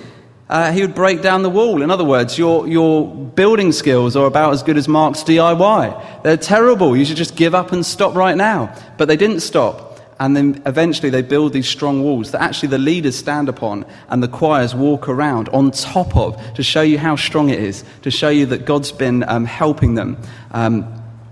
uh, 0.51 0.71
he 0.71 0.81
would 0.81 0.93
break 0.93 1.21
down 1.21 1.43
the 1.43 1.49
wall. 1.49 1.81
In 1.81 1.89
other 1.89 2.03
words, 2.03 2.37
your, 2.37 2.67
your 2.67 3.07
building 3.07 3.71
skills 3.71 4.17
are 4.17 4.25
about 4.25 4.51
as 4.51 4.63
good 4.63 4.77
as 4.77 4.87
Mark's 4.87 5.23
DIY. 5.23 6.23
They're 6.23 6.35
terrible. 6.35 6.95
You 6.97 7.05
should 7.05 7.15
just 7.15 7.37
give 7.37 7.55
up 7.55 7.71
and 7.71 7.85
stop 7.85 8.15
right 8.15 8.35
now. 8.35 8.75
But 8.97 9.07
they 9.07 9.15
didn't 9.15 9.39
stop. 9.39 9.90
And 10.21 10.37
then 10.37 10.61
eventually 10.67 11.09
they 11.09 11.23
build 11.23 11.51
these 11.51 11.67
strong 11.67 12.03
walls 12.03 12.29
that 12.29 12.43
actually 12.43 12.69
the 12.69 12.77
leaders 12.77 13.15
stand 13.17 13.49
upon 13.49 13.87
and 14.07 14.21
the 14.21 14.27
choirs 14.27 14.75
walk 14.75 15.09
around 15.09 15.49
on 15.49 15.71
top 15.71 16.15
of 16.15 16.39
to 16.53 16.61
show 16.61 16.83
you 16.83 16.99
how 16.99 17.15
strong 17.15 17.49
it 17.49 17.57
is, 17.57 17.83
to 18.03 18.11
show 18.11 18.29
you 18.29 18.45
that 18.45 18.65
God's 18.65 18.91
been 18.91 19.27
um, 19.27 19.45
helping 19.45 19.95
them, 19.95 20.21
um, 20.51 20.83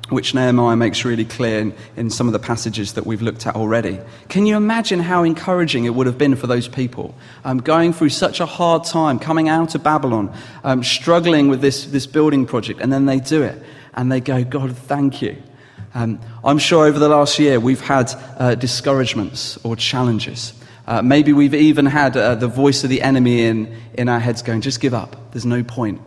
which 0.10 0.34
Nehemiah 0.34 0.76
makes 0.76 1.06
really 1.06 1.24
clear 1.24 1.60
in, 1.60 1.76
in 1.98 2.10
some 2.10 2.26
of 2.26 2.34
the 2.34 2.40
passages 2.40 2.94
that 2.94 3.06
we've 3.06 3.22
looked 3.22 3.46
at 3.46 3.56
already. 3.56 4.00
Can 4.28 4.48
you 4.48 4.58
imagine 4.58 5.02
how 5.02 5.22
encouraging 5.22 5.86
it 5.86 5.94
would 5.94 6.08
have 6.08 6.18
been 6.18 6.36
for 6.36 6.48
those 6.48 6.68
people 6.68 7.14
um, 7.46 7.60
going 7.60 7.94
through 7.94 8.10
such 8.10 8.40
a 8.40 8.48
hard 8.48 8.86
time, 8.86 9.20
coming 9.20 9.50
out 9.50 9.76
of 9.76 9.84
Babylon, 9.84 10.34
um, 10.64 10.84
struggling 10.84 11.48
with 11.48 11.62
this, 11.62 11.86
this 11.86 12.08
building 12.08 12.48
project, 12.48 12.82
and 12.82 12.92
then 12.92 13.06
they 13.06 13.20
do 13.20 13.44
it 13.44 13.62
and 13.94 14.12
they 14.12 14.20
go, 14.20 14.44
God, 14.44 14.76
thank 14.76 15.22
you. 15.22 15.38
Um, 15.94 16.20
I'm 16.44 16.60
sure 16.60 16.86
over 16.86 17.00
the 17.00 17.10
last 17.10 17.40
year 17.40 17.60
we've 17.60 17.82
had 17.82 18.14
uh, 18.38 18.56
discouragements 18.56 19.58
or 19.64 19.76
challenges. 19.76 20.54
Uh, 20.88 21.02
maybe 21.02 21.34
we've 21.34 21.54
even 21.54 21.86
had 21.86 22.18
uh, 22.18 22.36
the 22.36 22.48
voice 22.48 22.84
of 22.84 22.90
the 22.90 23.02
enemy 23.02 23.44
in, 23.44 23.76
in 23.94 24.10
our 24.10 24.20
heads 24.20 24.42
going, 24.42 24.62
just 24.62 24.80
give 24.80 24.94
up. 24.94 25.16
There's 25.32 25.46
no 25.46 25.64
point. 25.64 26.02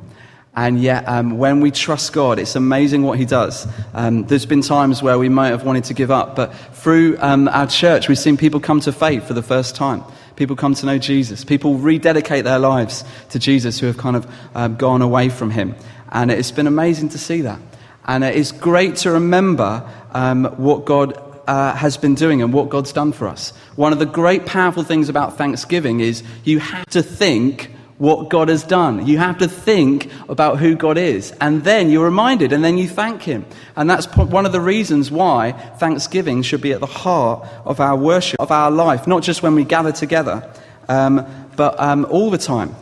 And 0.55 0.83
yet, 0.83 1.09
um, 1.09 1.39
when 1.39 1.61
we 1.61 1.71
trust 1.71 2.13
God, 2.13 2.39
it's 2.39 2.57
amazing 2.57 3.03
what 3.05 3.19
He 3.19 3.25
does. 3.25 3.67
Um, 3.95 4.27
there's 4.27 4.45
been 4.45 4.61
times 4.61 5.03
where 5.03 5.19
we 5.19 5.31
might 5.31 5.49
have 5.49 5.65
wanted 5.65 5.85
to 5.85 5.95
give 5.95 6.11
up, 6.11 6.37
but 6.37 6.55
through 6.75 7.17
um, 7.21 7.49
our 7.49 7.67
church, 7.67 8.09
we've 8.09 8.19
seen 8.19 8.37
people 8.37 8.61
come 8.61 8.81
to 8.81 8.93
faith 8.93 9.27
for 9.27 9.33
the 9.33 9.43
first 9.43 9.75
time. 9.77 10.05
People 10.37 10.57
come 10.57 10.75
to 10.75 10.87
know 10.87 10.99
Jesus. 10.99 11.43
People 11.43 11.77
rededicate 11.77 12.45
their 12.45 12.59
lives 12.59 13.05
to 13.31 13.39
Jesus 13.39 13.79
who 13.79 13.87
have 13.87 13.97
kind 13.97 14.17
of 14.17 14.27
um, 14.55 14.77
gone 14.77 15.01
away 15.01 15.31
from 15.31 15.51
Him. 15.51 15.75
And 16.11 16.31
it's 16.31 16.51
been 16.51 16.67
amazing 16.67 17.11
to 17.11 17.19
see 17.19 17.41
that. 17.43 17.61
And 18.07 18.25
it's 18.25 18.53
great 18.53 18.97
to 18.97 19.13
remember 19.13 19.89
um, 20.13 20.45
what 20.57 20.85
God 20.85 21.19
uh, 21.47 21.75
has 21.75 21.97
been 21.97 22.15
doing 22.15 22.43
and 22.43 22.53
what 22.53 22.69
God's 22.69 22.93
done 22.93 23.13
for 23.13 23.29
us. 23.29 23.51
One 23.77 23.93
of 23.93 23.99
the 23.99 24.07
great 24.07 24.47
powerful 24.47 24.83
things 24.83 25.09
about 25.09 25.39
Thanksgiving 25.39 26.01
is 26.01 26.23
you 26.45 26.59
have 26.59 26.87
to 26.87 27.03
think 27.03 27.71
what 27.99 28.29
God 28.29 28.49
has 28.49 28.65
done. 28.65 29.07
You 29.07 29.19
have 29.19 29.39
to 29.39 29.49
think 29.49 30.11
about 30.29 30.59
who 30.59 30.75
God 30.75 30.99
is. 30.99 31.33
And 31.41 31.63
then 31.63 31.89
you're 31.89 32.05
reminded, 32.05 32.53
and 32.53 32.65
then 32.65 32.77
you 32.77 32.89
thank 32.89 33.23
Him. 33.23 33.47
And 33.77 33.89
that's 33.89 34.07
one 34.17 34.45
of 34.45 34.51
the 34.51 34.61
reasons 34.61 35.11
why 35.11 35.53
Thanksgiving 35.53 36.43
should 36.43 36.61
be 36.61 36.73
at 36.73 36.81
the 36.81 36.87
heart 36.87 37.47
of 37.65 37.79
our 37.79 37.97
worship, 37.97 38.41
of 38.41 38.51
our 38.51 38.73
life, 38.73 39.07
not 39.07 39.23
just 39.23 39.45
when 39.45 39.55
we 39.55 39.63
gather 39.63 39.93
together, 39.93 40.53
um, 40.89 41.25
but 41.55 41.79
um, 41.79 42.05
all 42.07 42.31
the 42.31 42.39
time. 42.39 42.75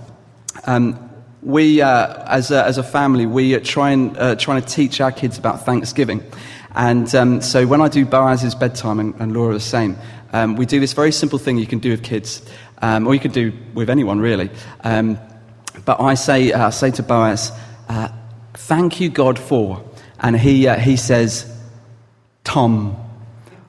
Um, 0.64 1.09
we, 1.42 1.80
uh, 1.80 2.24
as, 2.26 2.50
a, 2.50 2.64
as 2.64 2.78
a 2.78 2.82
family, 2.82 3.26
we 3.26 3.58
try 3.60 3.90
and 3.90 4.16
uh, 4.18 4.36
trying 4.36 4.62
to 4.62 4.68
teach 4.68 5.00
our 5.00 5.12
kids 5.12 5.38
about 5.38 5.64
Thanksgiving. 5.64 6.22
And 6.74 7.12
um, 7.14 7.40
so 7.40 7.66
when 7.66 7.80
I 7.80 7.88
do 7.88 8.04
Boaz's 8.04 8.54
bedtime, 8.54 9.00
and, 9.00 9.14
and 9.18 9.32
Laura 9.32 9.54
the 9.54 9.60
same, 9.60 9.96
um, 10.32 10.56
we 10.56 10.66
do 10.66 10.78
this 10.78 10.92
very 10.92 11.12
simple 11.12 11.38
thing 11.38 11.58
you 11.58 11.66
can 11.66 11.78
do 11.78 11.90
with 11.90 12.02
kids, 12.02 12.42
um, 12.82 13.06
or 13.06 13.14
you 13.14 13.20
can 13.20 13.32
do 13.32 13.52
with 13.74 13.90
anyone 13.90 14.20
really. 14.20 14.50
Um, 14.84 15.18
but 15.84 16.00
I 16.00 16.14
say, 16.14 16.52
uh, 16.52 16.70
say 16.70 16.90
to 16.92 17.02
Boaz, 17.02 17.52
uh, 17.88 18.08
thank 18.54 19.00
you, 19.00 19.08
God, 19.08 19.38
for. 19.38 19.84
And 20.20 20.38
he, 20.38 20.68
uh, 20.68 20.78
he 20.78 20.96
says, 20.96 21.50
Tom. 22.44 22.96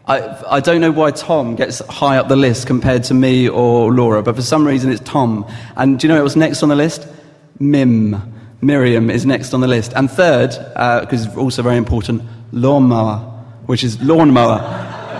I, 0.06 0.58
I 0.58 0.60
don't 0.60 0.82
know 0.82 0.92
why 0.92 1.12
Tom 1.12 1.56
gets 1.56 1.80
high 1.88 2.18
up 2.18 2.28
the 2.28 2.36
list 2.36 2.68
compared 2.68 3.04
to 3.06 3.14
me 3.14 3.48
or 3.48 3.94
Laura, 3.94 4.22
but 4.22 4.36
for 4.36 4.42
some 4.42 4.68
reason 4.68 4.92
it's 4.92 5.02
Tom. 5.02 5.46
And 5.78 5.98
do 5.98 6.06
you 6.06 6.10
know 6.10 6.20
what 6.20 6.24
was 6.24 6.36
next 6.36 6.64
on 6.64 6.70
the 6.70 6.76
list? 6.76 7.08
Mim. 7.62 8.22
Miriam 8.62 9.10
is 9.10 9.26
next 9.26 9.54
on 9.54 9.62
the 9.62 9.68
list. 9.68 9.94
And 9.94 10.10
third, 10.10 10.50
because 10.50 11.28
uh, 11.28 11.40
also 11.40 11.64
very 11.64 11.78
important, 11.78 12.22
lawnmower, 12.52 13.18
which 13.66 13.84
is 13.84 14.02
lawnmower. 14.02 14.60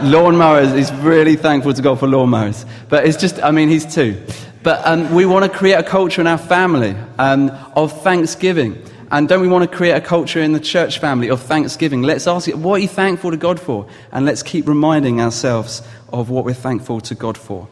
lawnmowers, 0.02 0.76
he's 0.76 0.92
really 0.94 1.36
thankful 1.36 1.74
to 1.74 1.82
God 1.82 2.00
for 2.00 2.08
lawnmowers. 2.08 2.68
But 2.90 3.06
it's 3.06 3.18
just, 3.18 3.42
I 3.42 3.52
mean, 3.52 3.70
he's 3.70 3.92
two. 3.92 4.22
But 4.64 4.86
um, 4.86 5.14
we 5.16 5.26
want 5.26 5.52
to 5.52 5.58
create 5.58 5.74
a 5.74 5.84
culture 5.84 6.22
in 6.22 6.28
our 6.28 6.38
family 6.38 6.96
um, 7.18 7.50
of 7.76 8.02
thanksgiving. 8.04 8.84
And 9.10 9.28
don't 9.28 9.42
we 9.42 9.48
want 9.48 9.70
to 9.70 9.76
create 9.76 9.94
a 9.94 10.02
culture 10.02 10.40
in 10.40 10.54
the 10.54 10.60
church 10.60 11.00
family 11.00 11.30
of 11.30 11.42
thanksgiving? 11.42 12.04
Let's 12.04 12.28
ask 12.28 12.48
it, 12.48 12.58
what 12.58 12.76
are 12.76 12.80
you 12.80 12.88
thankful 12.88 13.32
to 13.32 13.38
God 13.38 13.60
for? 13.60 13.88
And 14.12 14.26
let's 14.26 14.44
keep 14.44 14.68
reminding 14.68 15.20
ourselves 15.20 15.82
of 16.14 16.30
what 16.30 16.46
we're 16.46 16.54
thankful 16.54 17.02
to 17.02 17.16
God 17.16 17.38
for. 17.38 17.68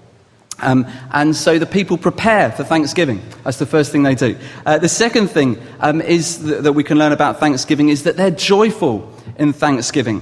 Um, 0.61 0.85
and 1.11 1.35
so 1.35 1.57
the 1.57 1.65
people 1.65 1.97
prepare 1.97 2.51
for 2.51 2.63
Thanksgiving. 2.63 3.21
That's 3.43 3.59
the 3.59 3.65
first 3.65 3.91
thing 3.91 4.03
they 4.03 4.15
do. 4.15 4.37
Uh, 4.65 4.77
the 4.77 4.89
second 4.89 5.29
thing 5.29 5.61
um, 5.79 6.01
is 6.01 6.37
th- 6.37 6.63
that 6.63 6.73
we 6.73 6.83
can 6.83 6.97
learn 6.97 7.11
about 7.11 7.39
Thanksgiving 7.39 7.89
is 7.89 8.03
that 8.03 8.17
they're 8.17 8.31
joyful 8.31 9.13
in 9.37 9.53
Thanksgiving. 9.53 10.21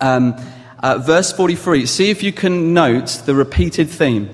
Um, 0.00 0.36
uh, 0.82 0.98
verse 0.98 1.32
43, 1.32 1.86
see 1.86 2.10
if 2.10 2.22
you 2.22 2.32
can 2.32 2.74
note 2.74 3.22
the 3.24 3.34
repeated 3.34 3.88
theme 3.88 4.28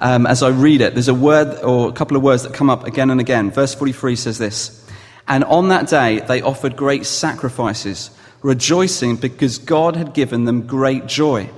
um, 0.00 0.26
as 0.26 0.42
I 0.42 0.48
read 0.48 0.82
it. 0.82 0.92
There's 0.92 1.08
a 1.08 1.14
word 1.14 1.58
or 1.62 1.88
a 1.88 1.92
couple 1.92 2.16
of 2.16 2.22
words 2.22 2.42
that 2.42 2.52
come 2.52 2.68
up 2.68 2.84
again 2.84 3.10
and 3.10 3.20
again. 3.20 3.50
Verse 3.50 3.74
43 3.74 4.16
says 4.16 4.38
this 4.38 4.86
And 5.26 5.44
on 5.44 5.68
that 5.68 5.88
day 5.88 6.20
they 6.20 6.42
offered 6.42 6.76
great 6.76 7.06
sacrifices, 7.06 8.10
rejoicing 8.42 9.16
because 9.16 9.56
God 9.56 9.96
had 9.96 10.12
given 10.12 10.44
them 10.44 10.66
great 10.66 11.06
joy. 11.06 11.48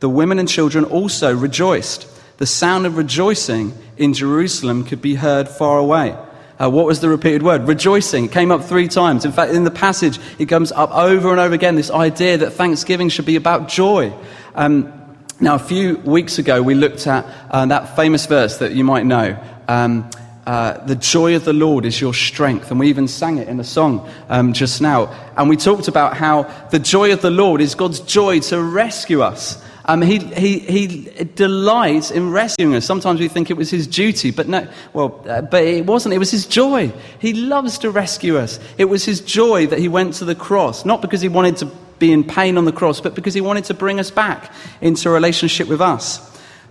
The 0.00 0.08
women 0.08 0.38
and 0.38 0.48
children 0.48 0.84
also 0.84 1.34
rejoiced 1.34 2.06
the 2.38 2.46
sound 2.46 2.86
of 2.86 2.96
rejoicing 2.96 3.72
in 3.96 4.14
Jerusalem 4.14 4.84
could 4.84 5.02
be 5.02 5.14
heard 5.14 5.48
far 5.48 5.78
away. 5.78 6.16
Uh, 6.58 6.68
what 6.70 6.86
was 6.86 7.00
the 7.00 7.08
repeated 7.08 7.42
word? 7.42 7.68
Rejoicing. 7.68 8.24
It 8.24 8.32
came 8.32 8.50
up 8.50 8.64
three 8.64 8.88
times. 8.88 9.24
In 9.24 9.30
fact, 9.30 9.52
in 9.52 9.62
the 9.62 9.70
passage, 9.70 10.18
it 10.38 10.46
comes 10.46 10.72
up 10.72 10.90
over 10.90 11.30
and 11.30 11.38
over 11.38 11.54
again 11.54 11.76
this 11.76 11.90
idea 11.90 12.38
that 12.38 12.52
Thanksgiving 12.52 13.10
should 13.10 13.26
be 13.26 13.36
about 13.36 13.68
joy. 13.68 14.12
Um, 14.54 14.92
Now, 15.40 15.54
a 15.54 15.60
few 15.60 15.98
weeks 15.98 16.40
ago, 16.40 16.62
we 16.62 16.74
looked 16.74 17.06
at 17.06 17.24
uh, 17.50 17.64
that 17.66 17.94
famous 17.94 18.26
verse 18.26 18.58
that 18.58 18.72
you 18.72 18.82
might 18.82 19.06
know. 19.06 19.38
Um, 19.68 20.10
uh, 20.44 20.84
the 20.84 20.96
joy 20.96 21.36
of 21.36 21.44
the 21.44 21.52
Lord 21.52 21.84
is 21.84 22.00
your 22.00 22.12
strength. 22.12 22.72
And 22.72 22.80
we 22.80 22.88
even 22.88 23.06
sang 23.06 23.38
it 23.38 23.46
in 23.46 23.60
a 23.60 23.64
song 23.64 24.10
um, 24.28 24.52
just 24.52 24.80
now. 24.80 25.14
And 25.36 25.48
we 25.48 25.56
talked 25.56 25.86
about 25.86 26.16
how 26.16 26.50
the 26.70 26.80
joy 26.80 27.12
of 27.12 27.20
the 27.20 27.30
Lord 27.30 27.60
is 27.60 27.76
God's 27.76 28.00
joy 28.00 28.40
to 28.50 28.60
rescue 28.60 29.22
us. 29.22 29.62
Um, 29.88 30.02
he, 30.02 30.18
he, 30.18 30.58
he 30.58 31.24
delights 31.24 32.10
in 32.10 32.30
rescuing 32.30 32.74
us. 32.74 32.84
Sometimes 32.84 33.20
we 33.20 33.28
think 33.28 33.50
it 33.50 33.56
was 33.56 33.70
his 33.70 33.86
duty, 33.86 34.30
but 34.30 34.46
no, 34.46 34.68
well, 34.92 35.24
uh, 35.26 35.40
but 35.40 35.64
it 35.64 35.86
wasn't. 35.86 36.14
It 36.14 36.18
was 36.18 36.30
his 36.30 36.46
joy. 36.46 36.92
He 37.18 37.32
loves 37.32 37.78
to 37.78 37.90
rescue 37.90 38.36
us. 38.36 38.60
It 38.76 38.84
was 38.84 39.06
his 39.06 39.22
joy 39.22 39.66
that 39.68 39.78
he 39.78 39.88
went 39.88 40.12
to 40.14 40.26
the 40.26 40.34
cross, 40.34 40.84
not 40.84 41.00
because 41.00 41.22
he 41.22 41.28
wanted 41.28 41.56
to 41.58 41.66
be 41.98 42.12
in 42.12 42.22
pain 42.22 42.58
on 42.58 42.66
the 42.66 42.72
cross, 42.72 43.00
but 43.00 43.14
because 43.14 43.32
he 43.32 43.40
wanted 43.40 43.64
to 43.64 43.74
bring 43.74 43.98
us 43.98 44.10
back 44.10 44.52
into 44.82 45.08
a 45.08 45.12
relationship 45.12 45.68
with 45.68 45.80
us. 45.80 46.20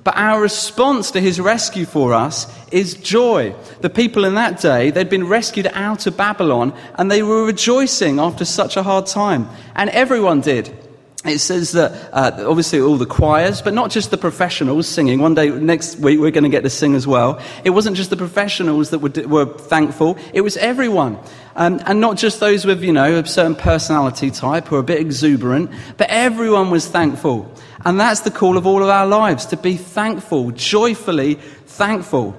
But 0.04 0.16
our 0.16 0.40
response 0.40 1.12
to 1.12 1.20
his 1.20 1.42
rescue 1.42 1.86
for 1.86 2.14
us 2.14 2.48
is 2.72 2.94
joy. 2.94 3.56
The 3.82 3.90
people 3.90 4.26
in 4.26 4.36
that 4.36 4.62
day, 4.62 4.92
they'd 4.92 5.10
been 5.10 5.28
rescued 5.28 5.68
out 5.74 6.08
of 6.08 6.16
Babylon 6.16 6.74
and 6.96 7.12
they 7.12 7.24
were 7.24 7.46
rejoicing 7.46 8.20
after 8.20 8.46
such 8.46 8.78
a 8.78 8.84
hard 8.84 9.08
time. 9.08 9.50
And 9.76 9.90
everyone 9.90 10.40
did. 10.40 10.77
It 11.28 11.40
says 11.40 11.74
that 11.74 11.92
uh, 12.14 12.46
obviously 12.48 12.80
all 12.80 12.98
the 12.98 13.06
choirs, 13.06 13.62
but 13.62 13.74
not 13.74 13.92
just 13.92 14.12
the 14.12 14.18
professionals 14.18 14.88
singing. 14.88 15.20
One 15.20 15.34
day, 15.34 15.50
next 15.50 15.98
week, 15.98 16.20
we're 16.20 16.32
going 16.32 16.44
to 16.46 16.50
get 16.50 16.64
to 16.64 16.70
sing 16.70 16.96
as 16.96 17.06
well. 17.06 17.40
It 17.64 17.72
wasn't 17.72 17.98
just 17.98 18.10
the 18.10 18.18
professionals 18.18 18.92
that 18.92 19.00
were, 19.00 19.28
were 19.28 19.46
thankful, 19.46 20.18
it 20.34 20.42
was 20.42 20.58
everyone. 20.58 21.20
Um, 21.56 21.82
and 21.86 22.00
not 22.00 22.18
just 22.18 22.40
those 22.40 22.66
with, 22.66 22.84
you 22.84 22.94
know, 22.94 23.20
a 23.20 23.26
certain 23.26 23.56
personality 23.56 24.30
type 24.30 24.72
are 24.72 24.78
a 24.78 24.84
bit 24.84 25.00
exuberant, 25.02 25.72
but 25.98 26.08
everyone 26.10 26.70
was 26.70 26.88
thankful. 26.88 27.52
And 27.84 28.00
that's 28.00 28.22
the 28.22 28.32
call 28.32 28.58
of 28.58 28.68
all 28.68 28.84
of 28.84 28.90
our 28.90 29.08
lives 29.08 29.48
to 29.48 29.58
be 29.58 29.76
thankful, 29.76 30.52
joyfully 30.52 31.36
thankful. 31.36 32.36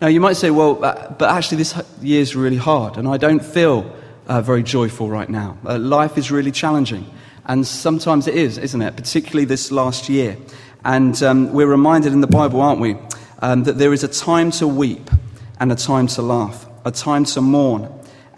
Now, 0.00 0.08
you 0.08 0.20
might 0.20 0.36
say, 0.36 0.50
well, 0.50 0.84
uh, 0.84 1.10
but 1.12 1.30
actually, 1.30 1.58
this 1.58 1.80
year's 2.00 2.34
really 2.34 2.56
hard, 2.56 2.96
and 2.96 3.06
I 3.06 3.16
don't 3.16 3.44
feel 3.44 3.94
uh, 4.26 4.40
very 4.40 4.62
joyful 4.62 5.08
right 5.08 5.28
now. 5.28 5.58
Uh, 5.64 5.78
life 5.78 6.16
is 6.16 6.30
really 6.30 6.50
challenging. 6.50 7.06
And 7.46 7.66
sometimes 7.66 8.26
it 8.26 8.34
is, 8.34 8.58
isn't 8.58 8.82
it? 8.82 8.96
Particularly 8.96 9.44
this 9.44 9.70
last 9.70 10.08
year. 10.08 10.36
And 10.84 11.20
um, 11.22 11.52
we're 11.52 11.66
reminded 11.66 12.12
in 12.12 12.20
the 12.20 12.26
Bible, 12.26 12.60
aren't 12.60 12.80
we, 12.80 12.96
um, 13.40 13.64
that 13.64 13.78
there 13.78 13.92
is 13.92 14.04
a 14.04 14.08
time 14.08 14.50
to 14.52 14.66
weep 14.66 15.10
and 15.58 15.70
a 15.70 15.76
time 15.76 16.06
to 16.08 16.22
laugh, 16.22 16.66
a 16.84 16.90
time 16.90 17.24
to 17.24 17.40
mourn 17.40 17.88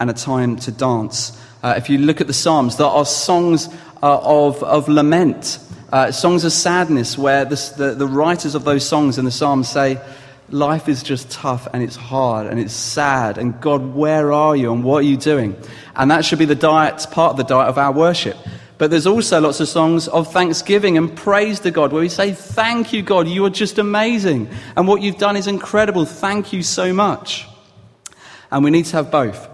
and 0.00 0.10
a 0.10 0.12
time 0.12 0.56
to 0.56 0.72
dance. 0.72 1.40
Uh, 1.62 1.74
if 1.76 1.88
you 1.88 1.98
look 1.98 2.20
at 2.20 2.26
the 2.26 2.32
Psalms, 2.32 2.76
there 2.76 2.86
are 2.86 3.04
songs 3.04 3.68
uh, 4.02 4.18
of, 4.20 4.62
of 4.64 4.88
lament, 4.88 5.60
uh, 5.92 6.10
songs 6.10 6.44
of 6.44 6.52
sadness, 6.52 7.16
where 7.16 7.44
the, 7.44 7.74
the, 7.76 7.94
the 7.94 8.06
writers 8.06 8.56
of 8.56 8.64
those 8.64 8.86
songs 8.86 9.18
in 9.18 9.24
the 9.24 9.30
Psalms 9.30 9.68
say, 9.68 10.00
Life 10.48 10.88
is 10.88 11.02
just 11.02 11.30
tough 11.30 11.66
and 11.72 11.82
it's 11.82 11.96
hard 11.96 12.46
and 12.46 12.60
it's 12.60 12.74
sad, 12.74 13.38
and 13.38 13.58
God, 13.60 13.94
where 13.94 14.32
are 14.32 14.54
you 14.54 14.72
and 14.72 14.84
what 14.84 14.98
are 14.98 15.06
you 15.06 15.16
doing? 15.16 15.56
And 15.94 16.10
that 16.10 16.24
should 16.24 16.38
be 16.38 16.44
the 16.44 16.54
diet, 16.54 17.06
part 17.10 17.30
of 17.30 17.36
the 17.36 17.44
diet 17.44 17.68
of 17.68 17.78
our 17.78 17.92
worship. 17.92 18.36
But 18.78 18.90
there's 18.90 19.06
also 19.06 19.40
lots 19.40 19.60
of 19.60 19.68
songs 19.68 20.08
of 20.08 20.32
thanksgiving 20.32 20.96
and 20.96 21.14
praise 21.14 21.60
to 21.60 21.70
God 21.70 21.92
where 21.92 22.02
we 22.02 22.08
say, 22.08 22.32
Thank 22.32 22.92
you, 22.92 23.02
God, 23.02 23.28
you 23.28 23.44
are 23.44 23.50
just 23.50 23.78
amazing. 23.78 24.48
And 24.76 24.88
what 24.88 25.02
you've 25.02 25.18
done 25.18 25.36
is 25.36 25.46
incredible. 25.46 26.04
Thank 26.04 26.52
you 26.52 26.62
so 26.62 26.92
much. 26.92 27.46
And 28.50 28.64
we 28.64 28.70
need 28.70 28.86
to 28.86 28.96
have 28.96 29.10
both. 29.10 29.48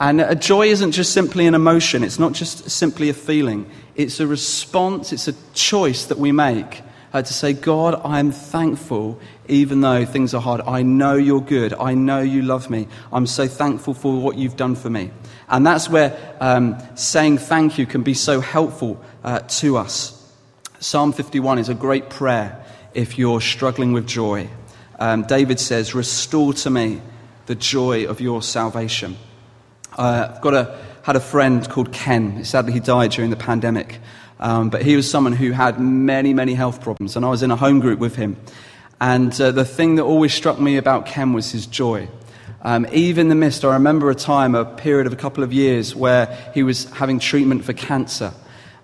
And 0.00 0.20
a 0.20 0.34
joy 0.34 0.66
isn't 0.66 0.92
just 0.92 1.12
simply 1.12 1.46
an 1.46 1.54
emotion, 1.54 2.02
it's 2.02 2.18
not 2.18 2.32
just 2.32 2.68
simply 2.70 3.08
a 3.08 3.14
feeling. 3.14 3.70
It's 3.94 4.18
a 4.18 4.26
response, 4.26 5.12
it's 5.12 5.28
a 5.28 5.34
choice 5.54 6.06
that 6.06 6.18
we 6.18 6.32
make 6.32 6.82
uh, 7.12 7.22
to 7.22 7.32
say, 7.32 7.52
God, 7.52 8.00
I 8.04 8.18
am 8.18 8.32
thankful 8.32 9.20
even 9.46 9.80
though 9.82 10.04
things 10.04 10.34
are 10.34 10.40
hard. 10.40 10.60
I 10.62 10.82
know 10.82 11.14
you're 11.14 11.40
good. 11.40 11.74
I 11.74 11.94
know 11.94 12.20
you 12.20 12.42
love 12.42 12.70
me. 12.70 12.88
I'm 13.12 13.26
so 13.26 13.46
thankful 13.46 13.94
for 13.94 14.20
what 14.20 14.36
you've 14.36 14.56
done 14.56 14.74
for 14.74 14.90
me. 14.90 15.10
And 15.48 15.66
that's 15.66 15.88
where 15.88 16.36
um, 16.40 16.78
saying 16.94 17.38
thank 17.38 17.78
you 17.78 17.86
can 17.86 18.02
be 18.02 18.14
so 18.14 18.40
helpful 18.40 19.02
uh, 19.22 19.40
to 19.40 19.76
us. 19.76 20.20
Psalm 20.80 21.12
51 21.12 21.58
is 21.58 21.68
a 21.68 21.74
great 21.74 22.10
prayer 22.10 22.64
if 22.94 23.18
you're 23.18 23.40
struggling 23.40 23.92
with 23.92 24.06
joy. 24.06 24.48
Um, 24.98 25.22
David 25.22 25.60
says, 25.60 25.94
Restore 25.94 26.54
to 26.54 26.70
me 26.70 27.00
the 27.46 27.54
joy 27.54 28.06
of 28.06 28.20
your 28.20 28.42
salvation. 28.42 29.16
Uh, 29.96 30.30
I've 30.34 30.40
got 30.40 30.54
a, 30.54 30.78
had 31.02 31.16
a 31.16 31.20
friend 31.20 31.68
called 31.68 31.92
Ken. 31.92 32.44
Sadly, 32.44 32.72
he 32.72 32.80
died 32.80 33.10
during 33.10 33.30
the 33.30 33.36
pandemic. 33.36 34.00
Um, 34.40 34.70
but 34.70 34.82
he 34.82 34.96
was 34.96 35.08
someone 35.08 35.32
who 35.32 35.52
had 35.52 35.80
many, 35.80 36.34
many 36.34 36.54
health 36.54 36.80
problems. 36.80 37.16
And 37.16 37.24
I 37.24 37.28
was 37.28 37.42
in 37.42 37.50
a 37.50 37.56
home 37.56 37.80
group 37.80 37.98
with 37.98 38.16
him. 38.16 38.36
And 39.00 39.38
uh, 39.40 39.50
the 39.52 39.64
thing 39.64 39.96
that 39.96 40.02
always 40.02 40.32
struck 40.32 40.58
me 40.58 40.76
about 40.76 41.06
Ken 41.06 41.32
was 41.32 41.52
his 41.52 41.66
joy. 41.66 42.08
Um, 42.64 42.86
even 42.92 43.26
in 43.26 43.28
the 43.28 43.34
midst, 43.34 43.64
I 43.64 43.74
remember 43.74 44.10
a 44.10 44.14
time, 44.14 44.54
a 44.54 44.64
period 44.64 45.06
of 45.06 45.12
a 45.12 45.16
couple 45.16 45.44
of 45.44 45.52
years, 45.52 45.94
where 45.94 46.50
he 46.54 46.62
was 46.62 46.90
having 46.92 47.18
treatment 47.18 47.64
for 47.64 47.74
cancer. 47.74 48.32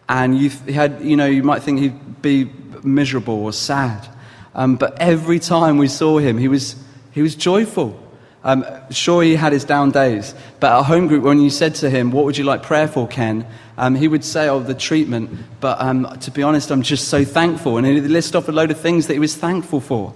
And 0.09 0.37
you, 0.37 0.51
had, 0.51 1.01
you 1.03 1.17
know, 1.17 1.27
you 1.27 1.43
might 1.43 1.63
think 1.63 1.81
he'd 1.81 2.21
be 2.21 2.51
miserable 2.83 3.43
or 3.43 3.53
sad. 3.53 4.07
Um, 4.55 4.77
but 4.77 5.01
every 5.01 5.39
time 5.39 5.79
we 5.79 5.89
saw 5.89 6.19
him, 6.19 6.37
he 6.37 6.49
was, 6.49 6.77
he 7.13 7.23
was 7.23 7.35
joyful. 7.35 7.99
Um, 8.43 8.65
sure, 8.91 9.23
he 9.23 9.35
had 9.35 9.53
his 9.53 9.65
down 9.65 9.91
days, 9.91 10.35
but 10.61 10.73
at 10.73 10.85
home 10.85 11.09
group, 11.09 11.25
when 11.25 11.41
you 11.41 11.51
said 11.51 11.75
to 11.77 11.91
him, 11.91 12.11
What 12.11 12.25
would 12.25 12.39
you 12.39 12.45
like 12.45 12.63
prayer 12.63 12.89
for, 12.89 13.07
Ken? 13.07 13.47
Um, 13.77 13.95
he 13.95 14.09
would 14.09 14.25
say, 14.25 14.49
Oh, 14.49 14.61
the 14.61 14.75
treatment. 14.75 15.31
But 15.61 15.81
um, 15.81 16.19
to 16.21 16.31
be 16.31 16.43
honest, 16.43 16.71
I'm 16.71 16.83
just 16.83 17.09
so 17.09 17.23
thankful. 17.23 17.77
And 17.77 17.87
he'd 17.87 18.01
list 18.01 18.35
off 18.35 18.49
a 18.49 18.53
load 18.53 18.71
of 18.71 18.81
things 18.81 19.09
that 19.09 19.13
he 19.13 19.19
was 19.19 19.37
thankful 19.37 19.81
for. 19.81 20.15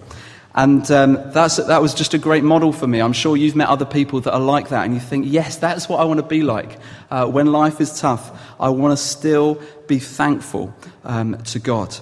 And 0.57 0.89
um, 0.93 1.15
that 1.33 1.79
was 1.83 1.95
just 1.95 2.15
a 2.15 2.19
great 2.19 2.45
model 2.45 2.73
for 2.73 2.87
me. 2.87 3.01
I'm 3.01 3.13
sure 3.13 3.37
you've 3.37 3.57
met 3.57 3.69
other 3.69 3.85
people 3.85 4.21
that 4.21 4.33
are 4.33 4.41
like 4.41 4.69
that, 4.69 4.85
and 4.85 4.95
you 4.95 5.01
think, 5.01 5.27
Yes, 5.29 5.57
that's 5.57 5.89
what 5.89 5.99
I 5.99 6.05
want 6.05 6.21
to 6.21 6.27
be 6.27 6.43
like. 6.43 6.79
Uh, 7.11 7.27
when 7.27 7.47
life 7.47 7.81
is 7.81 7.99
tough, 8.01 8.31
I 8.61 8.69
want 8.69 8.97
to 8.97 9.05
still 9.05 9.61
be 9.89 9.99
thankful 9.99 10.73
um, 11.03 11.43
to 11.45 11.59
God. 11.59 11.97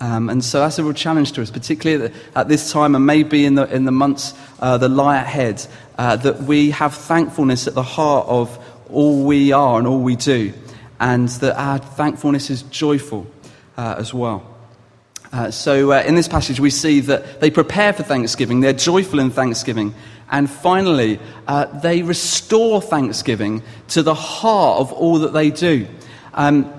Um, 0.00 0.28
and 0.28 0.44
so 0.44 0.60
that's 0.60 0.78
a 0.78 0.84
real 0.84 0.92
challenge 0.92 1.32
to 1.32 1.42
us, 1.42 1.50
particularly 1.50 2.12
at 2.34 2.48
this 2.48 2.72
time 2.72 2.94
and 2.94 3.06
maybe 3.06 3.44
in 3.44 3.54
the, 3.54 3.72
in 3.74 3.84
the 3.84 3.92
months 3.92 4.34
uh, 4.60 4.76
that 4.78 4.88
lie 4.88 5.16
ahead, 5.16 5.66
uh, 5.96 6.16
that 6.16 6.42
we 6.42 6.72
have 6.72 6.94
thankfulness 6.94 7.66
at 7.66 7.74
the 7.74 7.82
heart 7.82 8.26
of 8.28 8.58
all 8.90 9.24
we 9.24 9.52
are 9.52 9.78
and 9.78 9.86
all 9.86 10.00
we 10.00 10.16
do, 10.16 10.52
and 11.00 11.28
that 11.28 11.58
our 11.58 11.78
thankfulness 11.78 12.50
is 12.50 12.62
joyful 12.62 13.26
uh, 13.76 13.94
as 13.98 14.12
well. 14.12 14.57
Uh, 15.32 15.50
so 15.50 15.92
uh, 15.92 16.02
in 16.02 16.14
this 16.14 16.28
passage, 16.28 16.58
we 16.58 16.70
see 16.70 17.00
that 17.00 17.40
they 17.40 17.50
prepare 17.50 17.92
for 17.92 18.02
Thanksgiving, 18.02 18.60
they're 18.60 18.72
joyful 18.72 19.18
in 19.18 19.30
Thanksgiving, 19.30 19.94
and 20.30 20.48
finally, 20.48 21.20
uh, 21.46 21.66
they 21.80 22.02
restore 22.02 22.80
Thanksgiving 22.80 23.62
to 23.88 24.02
the 24.02 24.14
heart 24.14 24.80
of 24.80 24.92
all 24.92 25.18
that 25.20 25.32
they 25.32 25.50
do. 25.50 25.86
Um, 26.34 26.72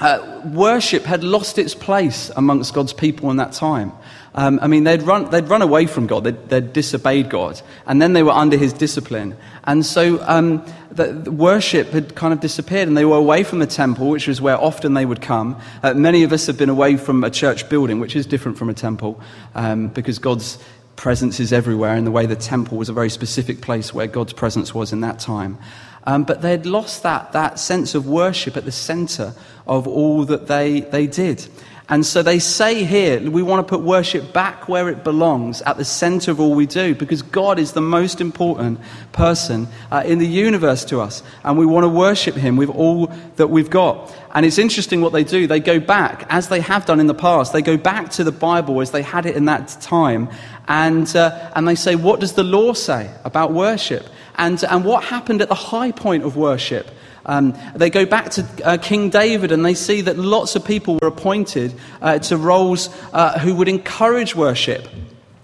uh, 0.00 0.40
worship 0.46 1.04
had 1.04 1.22
lost 1.22 1.58
its 1.58 1.74
place 1.74 2.30
amongst 2.36 2.72
God's 2.72 2.94
people 2.94 3.30
in 3.30 3.36
that 3.36 3.52
time. 3.52 3.92
Um, 4.34 4.60
I 4.62 4.68
mean, 4.68 4.84
they'd 4.84 5.02
run, 5.02 5.28
they'd 5.30 5.48
run 5.48 5.60
away 5.60 5.86
from 5.86 6.06
God, 6.06 6.22
they'd, 6.24 6.48
they'd, 6.48 6.72
disobeyed 6.72 7.28
God, 7.30 7.60
and 7.86 8.00
then 8.00 8.12
they 8.12 8.22
were 8.22 8.30
under 8.30 8.56
his 8.56 8.72
discipline. 8.72 9.36
And 9.64 9.84
so 9.84 10.22
um, 10.22 10.64
the, 10.92 11.06
the, 11.12 11.32
worship 11.32 11.88
had 11.88 12.14
kind 12.14 12.32
of 12.32 12.38
disappeared, 12.38 12.86
and 12.86 12.96
they 12.96 13.04
were 13.04 13.16
away 13.16 13.42
from 13.42 13.58
the 13.58 13.66
temple, 13.66 14.08
which 14.08 14.28
was 14.28 14.40
where 14.40 14.56
often 14.56 14.94
they 14.94 15.04
would 15.04 15.20
come. 15.20 15.60
Uh, 15.82 15.94
many 15.94 16.22
of 16.22 16.32
us 16.32 16.46
have 16.46 16.56
been 16.56 16.68
away 16.68 16.96
from 16.96 17.24
a 17.24 17.30
church 17.30 17.68
building, 17.68 17.98
which 17.98 18.14
is 18.14 18.24
different 18.24 18.56
from 18.56 18.70
a 18.70 18.74
temple, 18.74 19.20
um, 19.56 19.88
because 19.88 20.20
God's 20.20 20.58
presence 20.94 21.40
is 21.40 21.52
everywhere, 21.52 21.96
and 21.96 22.06
the 22.06 22.12
way 22.12 22.26
the 22.26 22.36
temple 22.36 22.78
was 22.78 22.88
a 22.88 22.92
very 22.92 23.10
specific 23.10 23.60
place 23.60 23.92
where 23.92 24.06
God's 24.06 24.32
presence 24.32 24.72
was 24.72 24.92
in 24.92 25.00
that 25.00 25.18
time. 25.18 25.58
Um, 26.04 26.24
but 26.24 26.40
they'd 26.40 26.66
lost 26.66 27.02
that, 27.02 27.32
that 27.32 27.58
sense 27.58 27.94
of 27.94 28.06
worship 28.06 28.56
at 28.56 28.64
the 28.64 28.72
center 28.72 29.34
of 29.66 29.86
all 29.86 30.24
that 30.26 30.46
they, 30.46 30.80
they 30.80 31.06
did. 31.06 31.46
And 31.90 32.06
so 32.06 32.22
they 32.22 32.38
say 32.38 32.84
here, 32.84 33.20
we 33.30 33.42
want 33.42 33.66
to 33.66 33.68
put 33.68 33.84
worship 33.84 34.32
back 34.32 34.68
where 34.68 34.88
it 34.88 35.04
belongs, 35.04 35.60
at 35.62 35.76
the 35.76 35.84
center 35.84 36.30
of 36.30 36.40
all 36.40 36.54
we 36.54 36.64
do, 36.64 36.94
because 36.94 37.20
God 37.20 37.58
is 37.58 37.72
the 37.72 37.82
most 37.82 38.20
important 38.20 38.80
person 39.12 39.68
uh, 39.90 40.02
in 40.06 40.18
the 40.18 40.26
universe 40.26 40.84
to 40.86 41.00
us. 41.00 41.22
And 41.44 41.58
we 41.58 41.66
want 41.66 41.84
to 41.84 41.88
worship 41.88 42.36
Him 42.36 42.56
with 42.56 42.70
all 42.70 43.08
that 43.36 43.48
we've 43.48 43.68
got. 43.68 44.16
And 44.32 44.46
it's 44.46 44.58
interesting 44.58 45.00
what 45.00 45.12
they 45.12 45.24
do. 45.24 45.46
They 45.46 45.60
go 45.60 45.80
back, 45.80 46.24
as 46.30 46.48
they 46.48 46.60
have 46.60 46.86
done 46.86 47.00
in 47.00 47.08
the 47.08 47.14
past, 47.14 47.52
they 47.52 47.62
go 47.62 47.76
back 47.76 48.10
to 48.12 48.24
the 48.24 48.32
Bible 48.32 48.80
as 48.80 48.92
they 48.92 49.02
had 49.02 49.26
it 49.26 49.36
in 49.36 49.44
that 49.46 49.76
time. 49.80 50.30
And, 50.68 51.14
uh, 51.16 51.50
and 51.54 51.66
they 51.66 51.74
say, 51.74 51.96
what 51.96 52.20
does 52.20 52.34
the 52.34 52.44
law 52.44 52.72
say 52.72 53.10
about 53.24 53.52
worship? 53.52 54.06
and, 54.40 54.64
and 54.64 54.84
what 54.84 55.04
happened 55.04 55.42
at 55.42 55.48
the 55.48 55.54
high 55.54 55.92
point 55.92 56.24
of 56.24 56.34
worship. 56.34 56.90
Um, 57.26 57.56
they 57.74 57.90
go 57.90 58.06
back 58.06 58.30
to 58.30 58.46
uh, 58.64 58.78
King 58.78 59.10
David 59.10 59.52
and 59.52 59.64
they 59.64 59.74
see 59.74 60.00
that 60.02 60.18
lots 60.18 60.56
of 60.56 60.64
people 60.64 60.98
were 61.00 61.08
appointed 61.08 61.74
uh, 62.00 62.18
to 62.20 62.36
roles 62.36 62.88
uh, 63.12 63.38
who 63.38 63.54
would 63.54 63.68
encourage 63.68 64.34
worship. 64.34 64.88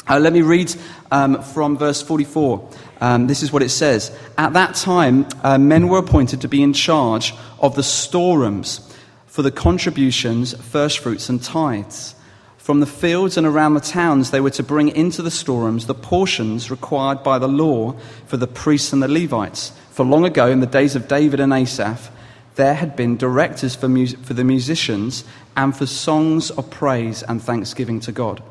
Uh, 0.08 0.18
let 0.18 0.32
me 0.32 0.42
read 0.42 0.74
um, 1.10 1.42
from 1.42 1.76
verse 1.76 2.00
44. 2.00 2.70
Um, 3.00 3.26
this 3.26 3.42
is 3.42 3.52
what 3.52 3.62
it 3.62 3.70
says. 3.70 4.16
At 4.38 4.52
that 4.54 4.74
time, 4.74 5.26
uh, 5.42 5.58
men 5.58 5.88
were 5.88 5.98
appointed 5.98 6.40
to 6.42 6.48
be 6.48 6.62
in 6.62 6.72
charge 6.72 7.34
of 7.58 7.74
the 7.74 7.82
storerooms 7.82 8.94
for 9.26 9.42
the 9.42 9.50
contributions, 9.50 10.54
first 10.54 11.00
fruits, 11.00 11.28
and 11.28 11.42
tithes. 11.42 12.14
From 12.56 12.80
the 12.80 12.86
fields 12.86 13.36
and 13.36 13.46
around 13.46 13.74
the 13.74 13.80
towns, 13.80 14.30
they 14.30 14.40
were 14.40 14.50
to 14.50 14.62
bring 14.62 14.88
into 14.88 15.22
the 15.22 15.30
storerooms 15.30 15.86
the 15.86 15.94
portions 15.94 16.70
required 16.70 17.22
by 17.22 17.38
the 17.38 17.48
law 17.48 17.92
for 18.26 18.36
the 18.36 18.46
priests 18.46 18.92
and 18.92 19.02
the 19.02 19.08
Levites. 19.08 19.72
For 19.96 20.04
long 20.04 20.26
ago, 20.26 20.48
in 20.48 20.60
the 20.60 20.66
days 20.66 20.94
of 20.94 21.08
David 21.08 21.40
and 21.40 21.54
Asaph, 21.54 22.10
there 22.56 22.74
had 22.74 22.96
been 22.96 23.16
directors 23.16 23.74
for, 23.74 23.88
for 23.88 24.34
the 24.34 24.44
musicians 24.44 25.24
and 25.56 25.74
for 25.74 25.86
songs 25.86 26.50
of 26.50 26.68
praise 26.68 27.22
and 27.22 27.42
thanksgiving 27.42 28.00
to 28.00 28.12
God. 28.12 28.42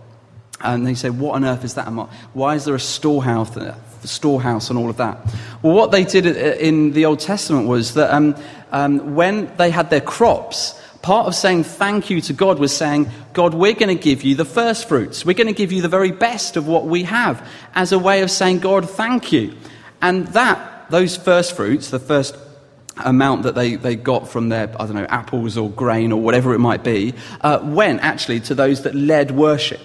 And 0.60 0.88
they 0.88 0.96
say, 0.96 1.12
What 1.12 1.36
on 1.36 1.46
earth 1.46 1.64
is 1.64 1.76
that? 1.76 1.86
Why 2.34 2.56
is 2.56 2.66
there 2.66 2.74
a 2.74 2.80
storehouse, 2.80 3.56
a 3.58 3.78
storehouse 4.04 4.72
and 4.72 4.80
all 4.80 4.90
of 4.90 4.98
that? 4.98 5.24
Well, 5.62 5.76
what 5.76 5.92
they 5.92 6.04
did 6.04 6.26
in 6.26 6.94
the 6.94 7.06
Old 7.06 7.20
Testament 7.20 7.68
was 7.68 7.94
that 7.94 8.12
um, 8.12 8.36
um, 8.72 9.14
when 9.14 9.56
they 9.58 9.70
had 9.70 9.92
their 9.92 10.02
crops, 10.02 10.74
part 11.04 11.28
of 11.28 11.36
saying 11.36 11.66
thank 11.66 12.10
you 12.10 12.22
to 12.22 12.34
God 12.34 12.58
was 12.58 12.76
saying, 12.76 13.08
God, 13.34 13.54
we're 13.54 13.76
going 13.76 13.96
to 13.96 14.04
give 14.04 14.24
you 14.24 14.34
the 14.34 14.46
first 14.46 14.90
fruits. 14.90 15.24
We're 15.24 15.34
going 15.34 15.46
to 15.46 15.54
give 15.54 15.72
you 15.72 15.84
the 15.84 15.90
very 15.90 16.12
best 16.12 16.58
of 16.58 16.68
what 16.68 16.88
we 16.88 17.04
have 17.04 17.48
as 17.76 17.92
a 17.92 18.00
way 18.00 18.24
of 18.24 18.32
saying, 18.32 18.62
God, 18.62 18.90
thank 18.90 19.32
you. 19.32 19.54
And 20.02 20.26
that, 20.30 20.75
those 20.90 21.16
first 21.18 21.56
fruits, 21.56 21.90
the 21.90 22.00
first 22.00 22.38
amount 23.04 23.44
that 23.44 23.56
they, 23.56 23.76
they 23.76 23.96
got 23.96 24.28
from 24.28 24.50
their, 24.50 24.70
I 24.80 24.86
don't 24.86 24.96
know, 24.96 25.06
apples 25.06 25.58
or 25.58 25.70
grain 25.70 26.12
or 26.12 26.22
whatever 26.22 26.54
it 26.54 26.60
might 26.60 26.84
be, 26.84 27.14
uh, 27.42 27.60
went 27.62 28.02
actually 28.02 28.40
to 28.42 28.56
those 28.56 28.84
that 28.84 28.96
led 28.96 29.32
worship. 29.32 29.82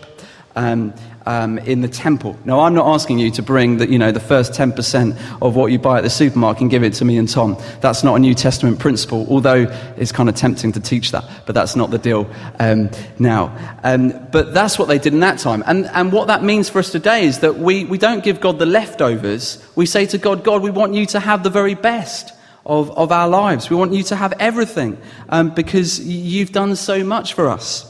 Um, 0.57 0.95
um, 1.31 1.59
in 1.59 1.81
the 1.81 1.89
temple. 1.89 2.37
Now, 2.45 2.61
I'm 2.61 2.75
not 2.75 2.93
asking 2.93 3.21
you 3.21 3.31
to 3.33 3.43
bring 3.43 3.77
the, 3.77 3.89
you 3.89 3.99
know, 3.99 4.11
the 4.11 4.19
first 4.19 4.53
10% 4.53 5.17
of 5.41 5.55
what 5.55 5.71
you 5.71 5.79
buy 5.79 5.99
at 5.99 6.03
the 6.03 6.11
supermarket 6.11 6.63
and 6.63 6.71
give 6.71 6.83
it 6.83 6.95
to 6.95 7.05
me 7.05 7.19
and 7.19 7.29
Tom. 7.29 7.57
That's 7.81 8.03
not 8.03 8.17
a 8.17 8.19
New 8.19 8.35
Testament 8.35 8.81
principle, 8.81 9.27
although 9.31 9.69
it's 9.97 10.11
kind 10.11 10.29
of 10.29 10.35
tempting 10.35 10.73
to 10.73 10.81
teach 10.81 11.13
that, 11.13 11.25
but 11.47 11.55
that's 11.55 11.77
not 11.77 11.93
the 11.93 11.99
deal 11.99 12.29
um, 12.59 12.91
now. 13.21 13.57
Um, 13.85 14.13
but 14.33 14.53
that's 14.53 14.77
what 14.77 14.89
they 14.89 14.99
did 14.99 15.15
in 15.15 15.21
that 15.21 15.39
time. 15.39 15.63
And, 15.67 15.87
and 15.87 16.13
what 16.13 16.27
that 16.27 16.43
means 16.43 16.69
for 16.69 16.81
us 16.81 16.91
today 16.91 17.25
is 17.25 17.39
that 17.41 17.59
we, 17.59 17.85
we 17.85 17.97
don't 17.97 18.25
give 18.25 18.41
God 18.41 18.59
the 18.59 18.67
leftovers. 18.67 19.65
We 19.77 19.87
say 19.87 20.07
to 20.07 20.19
God, 20.19 20.43
God, 20.43 20.63
we 20.63 20.71
want 20.73 20.95
you 20.95 21.07
to 21.07 21.21
have 21.21 21.45
the 21.45 21.51
very 21.51 21.75
best. 21.75 22.35
Of, 22.67 22.91
of 22.91 23.11
our 23.11 23.27
lives. 23.27 23.71
We 23.71 23.77
want 23.77 23.95
you 23.95 24.03
to 24.05 24.17
have 24.17 24.35
everything 24.39 24.99
um, 25.31 25.55
because 25.55 25.99
you've 25.99 26.53
done 26.53 26.77
so 26.77 27.03
much 27.03 27.33
for 27.33 27.49
us. 27.49 27.90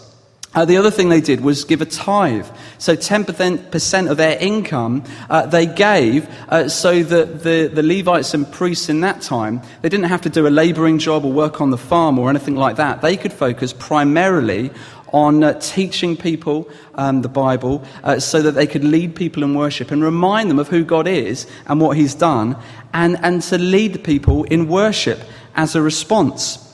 Uh, 0.52 0.64
the 0.64 0.76
other 0.76 0.90
thing 0.90 1.09
they 1.09 1.21
did 1.21 1.42
was 1.42 1.64
give 1.64 1.80
a 1.80 1.87
tithe. 1.87 2.47
So 2.78 2.97
10% 2.97 4.11
of 4.11 4.16
their 4.16 4.37
income 4.38 5.04
uh, 5.28 5.47
they 5.47 5.66
gave 5.66 6.28
uh, 6.49 6.69
so 6.69 7.04
that 7.04 7.45
the, 7.45 7.71
the 7.73 7.85
Levites 7.85 8.35
and 8.35 8.50
priests 8.50 8.88
in 8.88 9.00
that 9.02 9.23
time, 9.23 9.62
they 9.83 9.88
didn't 9.88 10.07
have 10.07 10.23
to 10.23 10.28
do 10.28 10.49
a 10.49 10.50
laboring 10.50 10.99
job 10.99 11.25
or 11.25 11.33
work 11.33 11.61
on 11.61 11.71
the 11.71 11.78
farm 11.78 12.19
or 12.19 12.30
anything 12.30 12.57
like 12.57 12.76
that. 12.76 13.00
They 13.00 13.16
could 13.16 13.33
focus 13.33 13.73
primarily 13.73 14.73
on 15.12 15.45
uh, 15.45 15.52
teaching 15.61 16.16
people 16.16 16.69
um, 16.97 17.23
the 17.23 17.28
Bible 17.28 17.85
uh, 18.02 18.19
so 18.19 18.42
that 18.42 18.52
they 18.52 18.66
could 18.66 18.85
lead 18.85 19.14
people 19.14 19.45
in 19.45 19.54
worship 19.54 19.92
and 19.92 20.02
remind 20.02 20.50
them 20.50 20.59
of 20.59 20.69
who 20.69 20.85
God 20.85 21.07
is 21.07 21.47
and 21.66 21.80
what 21.80 21.97
He's 21.97 22.14
done 22.14 22.57
and, 22.92 23.16
and 23.23 23.40
to 23.42 23.59
lead 23.59 24.02
people 24.02 24.45
in 24.45 24.69
worship 24.69 25.21
as 25.54 25.76
a 25.76 25.83
response. 25.83 26.70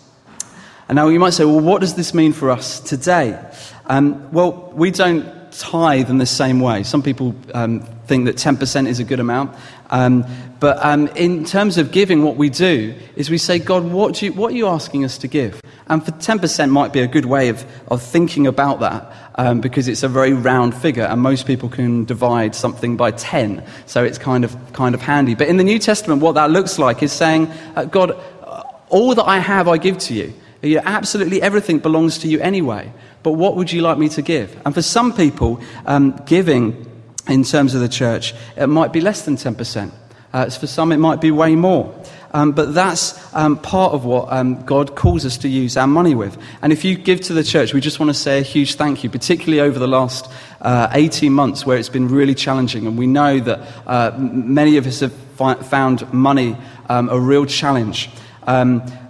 And 0.88 0.96
now 0.96 1.08
you 1.08 1.18
might 1.18 1.30
say, 1.30 1.44
well, 1.44 1.60
what 1.60 1.80
does 1.80 1.94
this 1.94 2.14
mean 2.14 2.32
for 2.32 2.50
us 2.50 2.80
today? 2.80 3.38
Um, 3.86 4.30
well, 4.32 4.70
we 4.74 4.90
don't 4.90 5.50
tithe 5.52 6.10
in 6.10 6.18
the 6.18 6.26
same 6.26 6.60
way. 6.60 6.82
Some 6.82 7.02
people 7.02 7.34
um, 7.54 7.80
think 8.06 8.26
that 8.26 8.36
10% 8.36 8.86
is 8.86 9.00
a 9.00 9.04
good 9.04 9.20
amount. 9.20 9.56
Um, 9.90 10.24
but 10.60 10.84
um, 10.84 11.08
in 11.08 11.44
terms 11.44 11.78
of 11.78 11.92
giving, 11.92 12.22
what 12.22 12.36
we 12.36 12.50
do 12.50 12.94
is 13.14 13.30
we 13.30 13.38
say, 13.38 13.58
God, 13.58 13.84
what, 13.84 14.20
you, 14.22 14.32
what, 14.32 14.52
are 14.52 14.56
you 14.56 14.68
asking 14.68 15.04
us 15.04 15.18
to 15.18 15.28
give? 15.28 15.60
And 15.88 16.04
for 16.04 16.12
10% 16.12 16.70
might 16.70 16.92
be 16.92 17.00
a 17.00 17.06
good 17.06 17.26
way 17.26 17.48
of, 17.48 17.64
of 17.88 18.02
thinking 18.02 18.46
about 18.46 18.80
that 18.80 19.12
um, 19.36 19.60
because 19.60 19.88
it's 19.88 20.02
a 20.02 20.08
very 20.08 20.32
round 20.32 20.74
figure 20.74 21.04
and 21.04 21.20
most 21.20 21.46
people 21.46 21.68
can 21.68 22.04
divide 22.04 22.54
something 22.54 22.96
by 22.96 23.12
10. 23.12 23.64
So 23.86 24.02
it's 24.04 24.18
kind 24.18 24.44
of, 24.44 24.56
kind 24.72 24.94
of 24.94 25.02
handy. 25.02 25.34
But 25.34 25.48
in 25.48 25.56
the 25.56 25.64
New 25.64 25.78
Testament, 25.78 26.22
what 26.22 26.34
that 26.36 26.50
looks 26.50 26.78
like 26.78 27.02
is 27.02 27.12
saying, 27.12 27.48
uh, 27.76 27.84
God, 27.84 28.12
uh, 28.12 28.62
all 28.88 29.14
that 29.14 29.24
I 29.24 29.38
have, 29.38 29.68
I 29.68 29.78
give 29.78 29.98
to 29.98 30.14
you. 30.14 30.32
Absolutely 30.74 31.42
everything 31.42 31.78
belongs 31.78 32.18
to 32.18 32.28
you 32.28 32.40
anyway. 32.40 32.92
But 33.22 33.32
what 33.32 33.56
would 33.56 33.72
you 33.72 33.82
like 33.82 33.98
me 33.98 34.08
to 34.10 34.22
give? 34.22 34.60
And 34.64 34.74
for 34.74 34.82
some 34.82 35.12
people, 35.12 35.60
um, 35.86 36.20
giving 36.26 36.86
in 37.28 37.42
terms 37.42 37.74
of 37.74 37.80
the 37.80 37.88
church, 37.88 38.34
it 38.56 38.68
might 38.68 38.92
be 38.92 39.00
less 39.00 39.24
than 39.24 39.36
10%. 39.36 39.90
Uh, 40.32 40.50
for 40.50 40.66
some, 40.66 40.92
it 40.92 40.98
might 40.98 41.20
be 41.20 41.30
way 41.30 41.56
more. 41.56 41.92
Um, 42.32 42.52
but 42.52 42.74
that's 42.74 43.34
um, 43.34 43.56
part 43.56 43.94
of 43.94 44.04
what 44.04 44.30
um, 44.30 44.62
God 44.66 44.94
calls 44.94 45.24
us 45.24 45.38
to 45.38 45.48
use 45.48 45.76
our 45.76 45.86
money 45.86 46.14
with. 46.14 46.36
And 46.60 46.72
if 46.72 46.84
you 46.84 46.96
give 46.96 47.20
to 47.22 47.32
the 47.32 47.42
church, 47.42 47.72
we 47.72 47.80
just 47.80 47.98
want 47.98 48.10
to 48.10 48.14
say 48.14 48.40
a 48.40 48.42
huge 48.42 48.74
thank 48.74 49.02
you, 49.02 49.08
particularly 49.08 49.60
over 49.60 49.78
the 49.78 49.88
last 49.88 50.30
uh, 50.60 50.88
18 50.92 51.32
months 51.32 51.64
where 51.64 51.78
it's 51.78 51.88
been 51.88 52.08
really 52.08 52.34
challenging. 52.34 52.86
And 52.86 52.98
we 52.98 53.06
know 53.06 53.40
that 53.40 53.60
uh, 53.86 54.16
many 54.18 54.76
of 54.76 54.86
us 54.86 55.00
have 55.00 55.12
fi- 55.12 55.54
found 55.54 56.12
money 56.12 56.56
um, 56.88 57.08
a 57.08 57.18
real 57.18 57.46
challenge. 57.46 58.10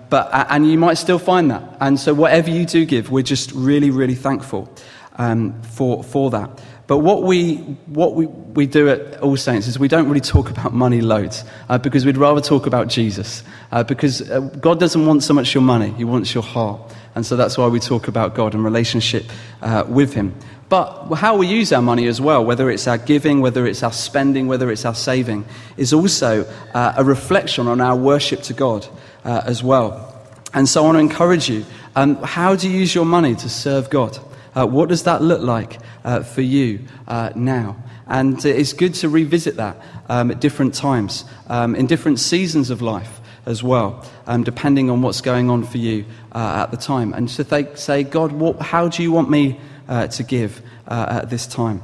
But, 0.09 0.31
and 0.33 0.71
you 0.71 0.79
might 0.79 0.95
still 0.95 1.19
find 1.19 1.51
that. 1.51 1.62
And 1.81 1.99
so, 1.99 2.14
whatever 2.14 2.51
you 2.51 2.64
do 2.64 2.85
give, 2.85 3.11
we're 3.11 3.23
just 3.23 3.53
really, 3.53 3.90
really 3.90 4.14
thankful 4.14 4.73
um, 5.16 5.61
for, 5.62 6.05
for 6.05 6.31
that. 6.31 6.62
But 6.87 6.99
what 6.99 7.25
we, 7.25 7.57
what 7.87 8.14
we, 8.14 8.27
we 8.27 8.66
do 8.66 8.88
at 8.88 9.21
All 9.21 9.37
Saints 9.37 9.66
is 9.66 9.77
we 9.77 9.88
don't 9.88 10.07
really 10.07 10.21
talk 10.21 10.51
about 10.51 10.73
money 10.73 11.01
loads 11.01 11.45
uh, 11.69 11.79
because 11.79 12.07
we'd 12.07 12.16
rather 12.16 12.40
talk 12.40 12.66
about 12.66 12.87
Jesus. 12.87 13.42
Uh, 13.73 13.83
because 13.83 14.31
uh, 14.31 14.40
God 14.40 14.79
doesn't 14.79 15.05
want 15.05 15.25
so 15.25 15.35
much 15.35 15.53
your 15.53 15.64
money, 15.64 15.90
He 15.90 16.05
wants 16.05 16.33
your 16.33 16.45
heart. 16.45 16.81
And 17.16 17.27
so 17.27 17.35
that's 17.35 17.59
why 17.59 17.66
we 17.66 17.81
talk 17.81 18.07
about 18.07 18.35
God 18.35 18.55
and 18.55 18.62
relationship 18.62 19.25
uh, 19.62 19.85
with 19.88 20.14
Him. 20.14 20.35
But 20.69 21.14
how 21.14 21.37
we 21.37 21.47
use 21.47 21.73
our 21.73 21.83
money 21.83 22.07
as 22.07 22.21
well, 22.21 22.45
whether 22.45 22.71
it's 22.71 22.87
our 22.87 22.99
giving, 22.99 23.40
whether 23.40 23.66
it's 23.66 23.83
our 23.83 23.92
spending, 23.92 24.47
whether 24.47 24.71
it's 24.71 24.85
our 24.85 24.95
saving, 24.95 25.45
is 25.77 25.92
also 25.92 26.45
uh, 26.75 26.95
a 26.97 27.05
reflection 27.05 27.66
on 27.69 27.81
our 27.81 27.97
worship 27.97 28.42
to 28.42 28.53
God 28.53 28.87
uh, 29.26 29.42
as 29.44 29.62
well. 29.62 30.14
And 30.54 30.66
so 30.66 30.82
I 30.82 30.86
want 30.86 30.96
to 30.96 31.00
encourage 31.00 31.50
you 31.50 31.66
um, 31.96 32.16
how 32.22 32.54
do 32.54 32.70
you 32.70 32.78
use 32.78 32.94
your 32.94 33.04
money 33.04 33.34
to 33.34 33.48
serve 33.48 33.90
God? 33.90 34.18
Uh, 34.54 34.66
what 34.66 34.88
does 34.88 35.02
that 35.02 35.20
look 35.20 35.42
like 35.42 35.78
uh, 36.04 36.22
for 36.22 36.40
you 36.40 36.80
uh, 37.08 37.30
now? 37.34 37.76
And 38.06 38.42
it's 38.44 38.72
good 38.72 38.94
to 38.94 39.08
revisit 39.08 39.56
that 39.56 39.76
um, 40.08 40.30
at 40.30 40.40
different 40.40 40.74
times, 40.74 41.24
um, 41.48 41.74
in 41.74 41.86
different 41.86 42.20
seasons 42.20 42.70
of 42.70 42.80
life 42.80 43.20
as 43.46 43.62
well, 43.62 44.04
um, 44.26 44.44
depending 44.44 44.90
on 44.90 45.02
what's 45.02 45.20
going 45.20 45.50
on 45.50 45.64
for 45.64 45.78
you 45.78 46.04
uh, 46.32 46.62
at 46.64 46.70
the 46.70 46.76
time. 46.76 47.12
And 47.12 47.28
to 47.30 47.44
th- 47.44 47.76
say, 47.76 48.04
God, 48.04 48.32
what, 48.32 48.60
how 48.60 48.88
do 48.88 49.02
you 49.02 49.10
want 49.10 49.28
me 49.28 49.58
uh, 49.88 50.06
to 50.08 50.22
give 50.22 50.62
uh, 50.86 51.20
at 51.22 51.30
this 51.30 51.46
time? 51.46 51.82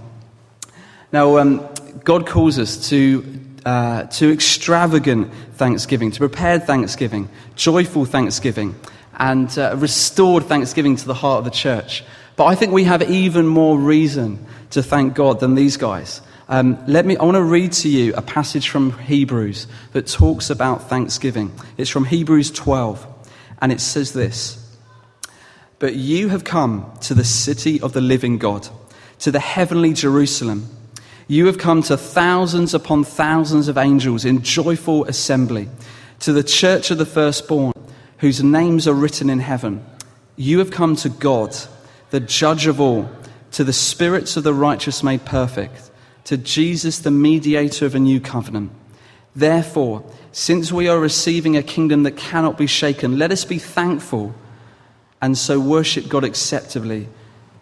Now, 1.12 1.38
um, 1.38 1.68
God 2.05 2.26
calls 2.26 2.59
us 2.59 2.88
to 2.90 3.22
uh, 3.64 4.05
to 4.05 4.33
extravagant 4.33 5.33
thanksgiving, 5.55 6.11
to 6.11 6.18
prepared 6.18 6.64
thanksgiving, 6.64 7.29
joyful 7.55 8.05
thanksgiving, 8.05 8.75
and 9.18 9.57
uh, 9.59 9.77
restored 9.79 10.44
thanksgiving 10.44 10.96
to 10.96 11.07
the 11.07 11.14
heart 11.14 11.38
of 11.38 11.44
the 11.44 11.51
church. 11.51 12.05
But 12.37 12.46
I 12.46 12.55
think 12.55 12.72
we 12.72 12.85
have 12.85 13.03
even 13.03 13.46
more 13.46 13.79
reason 13.79 14.44
to 14.70 14.83
thank 14.83 15.14
God 15.14 15.40
than 15.40 15.55
these 15.55 15.77
guys. 15.77 16.20
Um, 16.48 16.83
let 16.87 17.07
me, 17.07 17.16
I 17.16 17.25
want 17.25 17.37
to 17.37 17.42
read 17.42 17.72
to 17.72 17.88
you 17.88 18.14
a 18.14 18.22
passage 18.22 18.68
from 18.68 18.98
Hebrews 18.98 19.66
that 19.92 20.07
talks 20.07 20.51
about 20.51 20.88
thanksgiving. 20.88 21.53
It's 21.77 21.90
from 21.90 22.05
Hebrews 22.05 22.51
12, 22.51 23.07
and 23.61 23.70
it 23.70 23.81
says 23.81 24.12
this 24.12 24.59
But 25.79 25.94
you 25.94 26.29
have 26.29 26.44
come 26.44 26.92
to 27.03 27.14
the 27.14 27.25
city 27.25 27.81
of 27.81 27.92
the 27.92 28.01
living 28.01 28.38
God, 28.38 28.68
to 29.20 29.31
the 29.31 29.40
heavenly 29.40 29.92
Jerusalem 29.92 30.68
you 31.29 31.47
have 31.47 31.59
come 31.59 31.83
to 31.83 31.97
thousands 31.97 32.75
upon 32.75 33.05
thousands 33.05 33.69
of 33.69 33.79
angels 33.79 34.25
in 34.25 34.43
joyful 34.43 35.05
assembly, 35.05 35.69
to 36.21 36.33
the 36.33 36.43
church 36.43 36.91
of 36.91 36.99
the 36.99 37.07
firstborn, 37.07 37.73
whose 38.19 38.43
names 38.43 38.87
are 38.87 38.95
written 38.95 39.31
in 39.31 39.41
heaven. 39.41 39.85
You 40.37 40.59
have 40.59 40.71
come 40.71 40.97
to 40.97 41.09
God, 41.09 41.57
the 42.11 42.21
judge 42.21 42.67
of 42.67 42.81
all, 42.81 43.11
to 43.53 43.65
the 43.65 43.73
spirits 43.73 44.37
of 44.37 44.45
the 44.45 44.55
righteous 44.55 45.03
made 45.03 45.25
perfect, 45.25 45.91
to 46.25 46.37
Jesus, 46.37 46.99
the 46.99 47.11
mediator 47.11 47.87
of 47.87 47.95
a 47.95 48.01
new 48.01 48.21
covenant. 48.21 48.71
Therefore, 49.35 50.05
since 50.31 50.71
we 50.71 50.89
are 50.89 50.99
receiving 50.99 51.57
a 51.57 51.63
kingdom 51.63 52.03
that 52.03 52.17
cannot 52.17 52.59
be 52.59 52.67
shaken, 52.67 53.19
let 53.19 53.33
us 53.33 53.45
be 53.45 53.59
thankful 53.59 54.35
and 55.21 55.39
so 55.39 55.59
worship 55.59 56.09
God 56.09 56.25
acceptably 56.25 57.09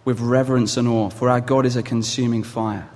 with 0.04 0.20
reverence 0.20 0.76
and 0.76 0.88
awe, 0.88 1.10
for 1.10 1.28
our 1.28 1.40
God 1.40 1.66
is 1.66 1.76
a 1.76 1.82
consuming 1.82 2.42
fire 2.42 2.88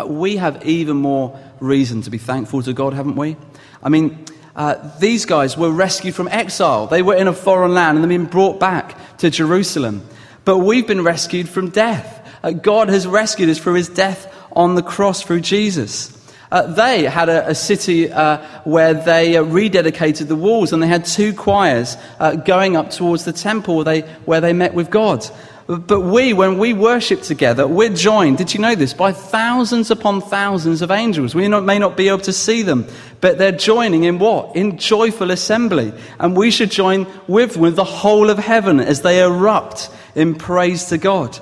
we 0.00 0.36
have 0.36 0.64
even 0.66 0.96
more 0.96 1.38
reason 1.60 2.02
to 2.02 2.10
be 2.10 2.18
thankful 2.18 2.62
to 2.62 2.72
God, 2.72 2.94
haven't 2.94 3.16
we? 3.16 3.36
I 3.82 3.88
mean, 3.88 4.24
uh, 4.54 4.98
these 4.98 5.24
guys 5.24 5.56
were 5.56 5.70
rescued 5.70 6.14
from 6.14 6.28
exile. 6.28 6.86
They 6.86 7.02
were 7.02 7.14
in 7.14 7.28
a 7.28 7.32
foreign 7.32 7.74
land 7.74 7.96
and 7.96 8.04
they've 8.04 8.18
been 8.18 8.30
brought 8.30 8.60
back 8.60 9.18
to 9.18 9.30
Jerusalem. 9.30 10.02
But 10.44 10.58
we've 10.58 10.86
been 10.86 11.04
rescued 11.04 11.48
from 11.48 11.70
death. 11.70 12.18
Uh, 12.42 12.50
God 12.50 12.88
has 12.88 13.06
rescued 13.06 13.48
us 13.48 13.58
through 13.58 13.74
his 13.74 13.88
death 13.88 14.32
on 14.52 14.74
the 14.74 14.82
cross 14.82 15.22
through 15.22 15.40
Jesus. 15.40 16.18
Uh, 16.50 16.66
they 16.66 17.04
had 17.04 17.30
a, 17.30 17.48
a 17.48 17.54
city 17.54 18.12
uh, 18.12 18.36
where 18.64 18.92
they 18.92 19.36
uh, 19.36 19.42
rededicated 19.42 20.28
the 20.28 20.36
walls 20.36 20.72
and 20.72 20.82
they 20.82 20.86
had 20.86 21.06
two 21.06 21.32
choirs 21.32 21.96
uh, 22.20 22.34
going 22.34 22.76
up 22.76 22.90
towards 22.90 23.24
the 23.24 23.32
temple 23.32 23.76
where 23.76 23.84
they, 23.84 24.00
where 24.26 24.40
they 24.42 24.52
met 24.52 24.74
with 24.74 24.90
God. 24.90 25.26
But 25.66 26.00
we, 26.00 26.32
when 26.32 26.58
we 26.58 26.72
worship 26.72 27.22
together, 27.22 27.66
we're 27.68 27.94
joined, 27.94 28.38
did 28.38 28.52
you 28.52 28.60
know 28.60 28.74
this, 28.74 28.92
by 28.92 29.12
thousands 29.12 29.90
upon 29.90 30.20
thousands 30.20 30.82
of 30.82 30.90
angels. 30.90 31.34
We 31.34 31.46
may 31.48 31.78
not 31.78 31.96
be 31.96 32.08
able 32.08 32.18
to 32.20 32.32
see 32.32 32.62
them, 32.62 32.86
but 33.20 33.38
they're 33.38 33.52
joining 33.52 34.04
in 34.04 34.18
what? 34.18 34.56
In 34.56 34.76
joyful 34.76 35.30
assembly. 35.30 35.92
And 36.18 36.36
we 36.36 36.50
should 36.50 36.70
join 36.70 37.06
with, 37.28 37.56
with 37.56 37.76
the 37.76 37.84
whole 37.84 38.28
of 38.28 38.38
heaven 38.38 38.80
as 38.80 39.02
they 39.02 39.22
erupt 39.22 39.88
in 40.14 40.34
praise 40.34 40.86
to 40.86 40.98
God. 40.98 41.38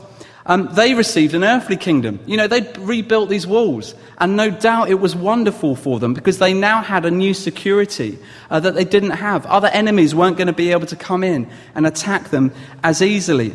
Um, 0.47 0.69
they 0.73 0.95
received 0.95 1.35
an 1.35 1.45
earthly 1.45 1.77
kingdom. 1.77 2.19
You 2.27 2.37
know, 2.37 2.47
they 2.47 2.63
rebuilt 2.79 3.31
these 3.31 3.47
walls. 3.47 3.95
And 4.19 4.37
no 4.37 4.51
doubt 4.51 4.91
it 4.91 5.01
was 5.01 5.17
wonderful 5.17 5.77
for 5.77 5.99
them 5.99 6.13
because 6.13 6.39
they 6.39 6.53
now 6.53 6.83
had 6.83 7.07
a 7.07 7.11
new 7.11 7.33
security 7.33 8.19
uh, 8.51 8.61
that 8.61 8.75
they 8.75 8.85
didn't 8.85 9.11
have. 9.13 9.47
Other 9.47 9.69
enemies 9.69 10.15
weren't 10.15 10.37
going 10.37 10.49
to 10.49 10.53
be 10.53 10.73
able 10.73 10.87
to 10.89 10.97
come 10.97 11.25
in 11.25 11.49
and 11.75 11.87
attack 11.87 12.29
them 12.29 12.53
as 12.83 13.01
easily. 13.01 13.55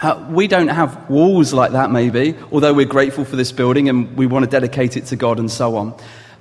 Uh, 0.00 0.26
we 0.30 0.48
don't 0.48 0.68
have 0.68 1.08
walls 1.08 1.52
like 1.52 1.72
that, 1.72 1.90
maybe, 1.90 2.34
although 2.50 2.72
we're 2.72 2.86
grateful 2.86 3.24
for 3.24 3.36
this 3.36 3.52
building 3.52 3.88
and 3.88 4.16
we 4.16 4.26
want 4.26 4.44
to 4.44 4.50
dedicate 4.50 4.96
it 4.96 5.06
to 5.06 5.16
God 5.16 5.38
and 5.38 5.50
so 5.50 5.76
on. 5.76 5.94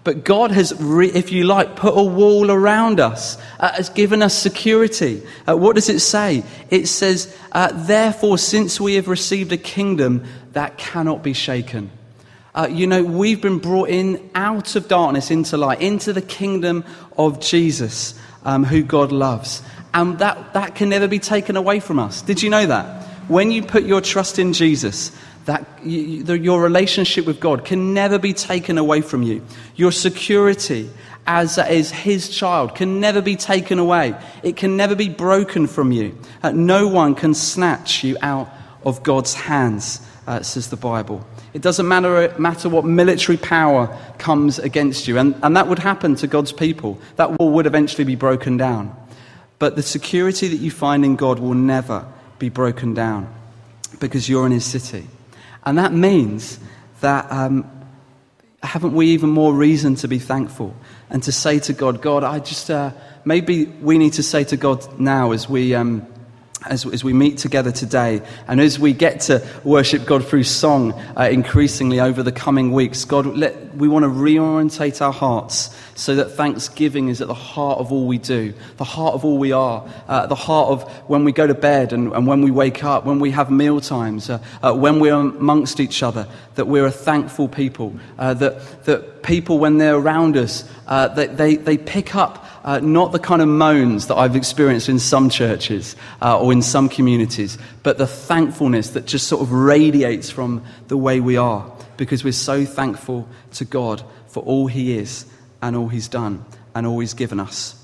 But 0.03 0.23
God 0.23 0.49
has, 0.51 0.73
re- 0.81 1.11
if 1.11 1.31
you 1.31 1.43
like, 1.43 1.75
put 1.75 1.95
a 1.95 2.03
wall 2.03 2.49
around 2.49 2.99
us, 2.99 3.37
uh, 3.59 3.71
has 3.73 3.89
given 3.89 4.23
us 4.23 4.35
security. 4.35 5.21
Uh, 5.47 5.55
what 5.55 5.75
does 5.75 5.89
it 5.89 5.99
say? 5.99 6.43
It 6.71 6.87
says, 6.87 7.35
uh, 7.51 7.71
Therefore, 7.71 8.39
since 8.39 8.81
we 8.81 8.95
have 8.95 9.07
received 9.07 9.51
a 9.51 9.57
kingdom 9.57 10.23
that 10.53 10.77
cannot 10.79 11.21
be 11.21 11.33
shaken. 11.33 11.91
Uh, 12.53 12.67
you 12.69 12.87
know, 12.87 13.03
we've 13.03 13.41
been 13.41 13.59
brought 13.59 13.89
in 13.89 14.29
out 14.33 14.75
of 14.75 14.87
darkness 14.87 15.29
into 15.29 15.55
light, 15.55 15.81
into 15.81 16.13
the 16.13 16.21
kingdom 16.21 16.83
of 17.15 17.39
Jesus, 17.39 18.19
um, 18.43 18.63
who 18.63 18.81
God 18.83 19.11
loves. 19.11 19.61
And 19.93 20.17
that, 20.19 20.53
that 20.53 20.75
can 20.75 20.89
never 20.89 21.07
be 21.07 21.19
taken 21.19 21.55
away 21.55 21.79
from 21.79 21.99
us. 21.99 22.21
Did 22.23 22.41
you 22.41 22.49
know 22.49 22.65
that? 22.65 23.07
When 23.31 23.49
you 23.49 23.63
put 23.63 23.83
your 23.83 24.01
trust 24.01 24.39
in 24.39 24.51
Jesus, 24.51 25.09
that 25.45 25.65
you, 25.85 26.21
the, 26.21 26.37
your 26.37 26.61
relationship 26.61 27.25
with 27.25 27.39
God 27.39 27.63
can 27.63 27.93
never 27.93 28.19
be 28.19 28.33
taken 28.33 28.77
away 28.77 28.99
from 28.99 29.23
you. 29.23 29.41
Your 29.77 29.93
security 29.93 30.89
as, 31.25 31.57
as 31.57 31.91
His 31.91 32.27
child 32.27 32.75
can 32.75 32.99
never 32.99 33.21
be 33.21 33.37
taken 33.37 33.79
away. 33.79 34.15
It 34.43 34.57
can 34.57 34.75
never 34.75 34.95
be 34.95 35.07
broken 35.07 35.67
from 35.67 35.93
you. 35.93 36.17
Uh, 36.43 36.51
no 36.51 36.89
one 36.89 37.15
can 37.15 37.33
snatch 37.33 38.03
you 38.03 38.17
out 38.21 38.49
of 38.83 39.01
God's 39.01 39.33
hands, 39.33 40.05
uh, 40.27 40.41
says 40.41 40.69
the 40.69 40.75
Bible. 40.75 41.25
It 41.53 41.61
doesn't 41.61 41.87
matter, 41.87 42.35
matter 42.37 42.67
what 42.67 42.83
military 42.83 43.37
power 43.37 43.97
comes 44.17 44.59
against 44.59 45.07
you. 45.07 45.17
And, 45.17 45.35
and 45.41 45.55
that 45.55 45.69
would 45.69 45.79
happen 45.79 46.15
to 46.15 46.27
God's 46.27 46.51
people. 46.51 46.99
That 47.15 47.39
wall 47.39 47.51
would 47.51 47.65
eventually 47.65 48.03
be 48.03 48.17
broken 48.17 48.57
down. 48.57 48.93
But 49.57 49.77
the 49.77 49.83
security 49.83 50.49
that 50.49 50.57
you 50.57 50.69
find 50.69 51.05
in 51.05 51.15
God 51.15 51.39
will 51.39 51.53
never 51.53 52.05
be 52.41 52.49
broken 52.49 52.93
down 52.93 53.31
because 53.99 54.27
you're 54.27 54.45
in 54.47 54.51
His 54.51 54.65
city. 54.65 55.07
And 55.63 55.77
that 55.77 55.93
means 55.93 56.59
that 56.99 57.31
um, 57.31 57.69
haven't 58.63 58.93
we 58.93 59.11
even 59.11 59.29
more 59.29 59.53
reason 59.53 59.95
to 59.95 60.07
be 60.07 60.17
thankful 60.17 60.75
and 61.11 61.21
to 61.23 61.31
say 61.31 61.59
to 61.59 61.73
God, 61.73 62.01
God, 62.01 62.23
I 62.23 62.39
just, 62.39 62.69
uh, 62.69 62.91
maybe 63.25 63.65
we 63.65 63.99
need 63.99 64.13
to 64.13 64.23
say 64.23 64.43
to 64.45 64.57
God 64.57 64.99
now 64.99 65.31
as 65.31 65.47
we. 65.47 65.73
Um, 65.73 66.05
as, 66.67 66.85
as, 66.85 67.03
we 67.03 67.11
meet 67.11 67.39
together 67.39 67.71
today 67.71 68.21
and 68.47 68.61
as 68.61 68.77
we 68.77 68.93
get 68.93 69.21
to 69.21 69.43
worship 69.63 70.05
God 70.05 70.23
through 70.23 70.43
song 70.43 70.93
uh, 71.17 71.23
increasingly 71.23 71.99
over 71.99 72.21
the 72.21 72.31
coming 72.31 72.71
weeks, 72.71 73.03
God, 73.03 73.25
let, 73.25 73.70
we 73.81 73.87
want 73.87 74.03
to 74.03 74.09
reorientate 74.09 75.01
our 75.01 75.11
hearts 75.11 75.75
so 75.95 76.13
that 76.13 76.29
thanksgiving 76.29 77.09
is 77.09 77.19
at 77.19 77.27
the 77.27 77.33
heart 77.33 77.79
of 77.79 77.91
all 77.91 78.05
we 78.05 78.19
do, 78.19 78.53
the 78.77 78.83
heart 78.83 79.15
of 79.15 79.25
all 79.25 79.39
we 79.39 79.51
are, 79.51 79.83
uh, 80.07 80.27
the 80.27 80.35
heart 80.35 80.69
of 80.69 80.83
when 81.09 81.23
we 81.23 81.31
go 81.31 81.47
to 81.47 81.55
bed 81.55 81.91
and, 81.91 82.13
and 82.13 82.27
when 82.27 82.43
we 82.43 82.51
wake 82.51 82.83
up, 82.83 83.05
when 83.05 83.19
we 83.19 83.31
have 83.31 83.49
meal 83.49 83.81
times, 83.81 84.29
uh, 84.29 84.37
uh 84.61 84.71
when 84.71 84.99
we're 84.99 85.15
amongst 85.15 85.79
each 85.79 86.03
other, 86.03 86.27
that 86.53 86.67
we're 86.67 86.85
a 86.85 86.91
thankful 86.91 87.47
people, 87.47 87.95
uh, 88.19 88.35
that, 88.35 88.83
that 88.85 89.23
people, 89.23 89.57
when 89.57 89.79
they're 89.79 89.95
around 89.95 90.37
us, 90.37 90.63
uh, 90.85 91.07
they, 91.07 91.55
they 91.55 91.77
pick 91.77 92.15
up 92.15 92.45
uh, 92.63 92.79
not 92.81 93.11
the 93.11 93.19
kind 93.19 93.41
of 93.41 93.47
moans 93.47 94.05
that 94.07 94.15
I've 94.15 94.35
experienced 94.35 94.89
in 94.89 94.99
some 94.99 95.27
churches 95.27 95.95
uh, 96.21 96.39
or 96.39 96.53
in 96.53 96.61
some 96.61 96.87
communities, 96.87 97.57
but 97.81 97.97
the 97.97 98.05
thankfulness 98.05 98.91
that 98.91 99.07
just 99.07 99.25
sort 99.27 99.41
of 99.41 99.51
radiates 99.51 100.29
from 100.29 100.63
the 100.87 100.97
way 100.97 101.19
we 101.19 101.35
are 101.35 101.65
because 101.97 102.23
we're 102.23 102.31
so 102.31 102.65
thankful 102.65 103.27
to 103.53 103.65
God 103.65 104.03
for 104.27 104.43
all 104.43 104.67
He 104.67 104.97
is 104.97 105.25
and 105.61 105.75
all 105.75 105.87
He's 105.87 106.07
done 106.07 106.45
and 106.73 106.85
all 106.87 106.99
He's 106.99 107.13
given 107.13 107.39
us. 107.39 107.80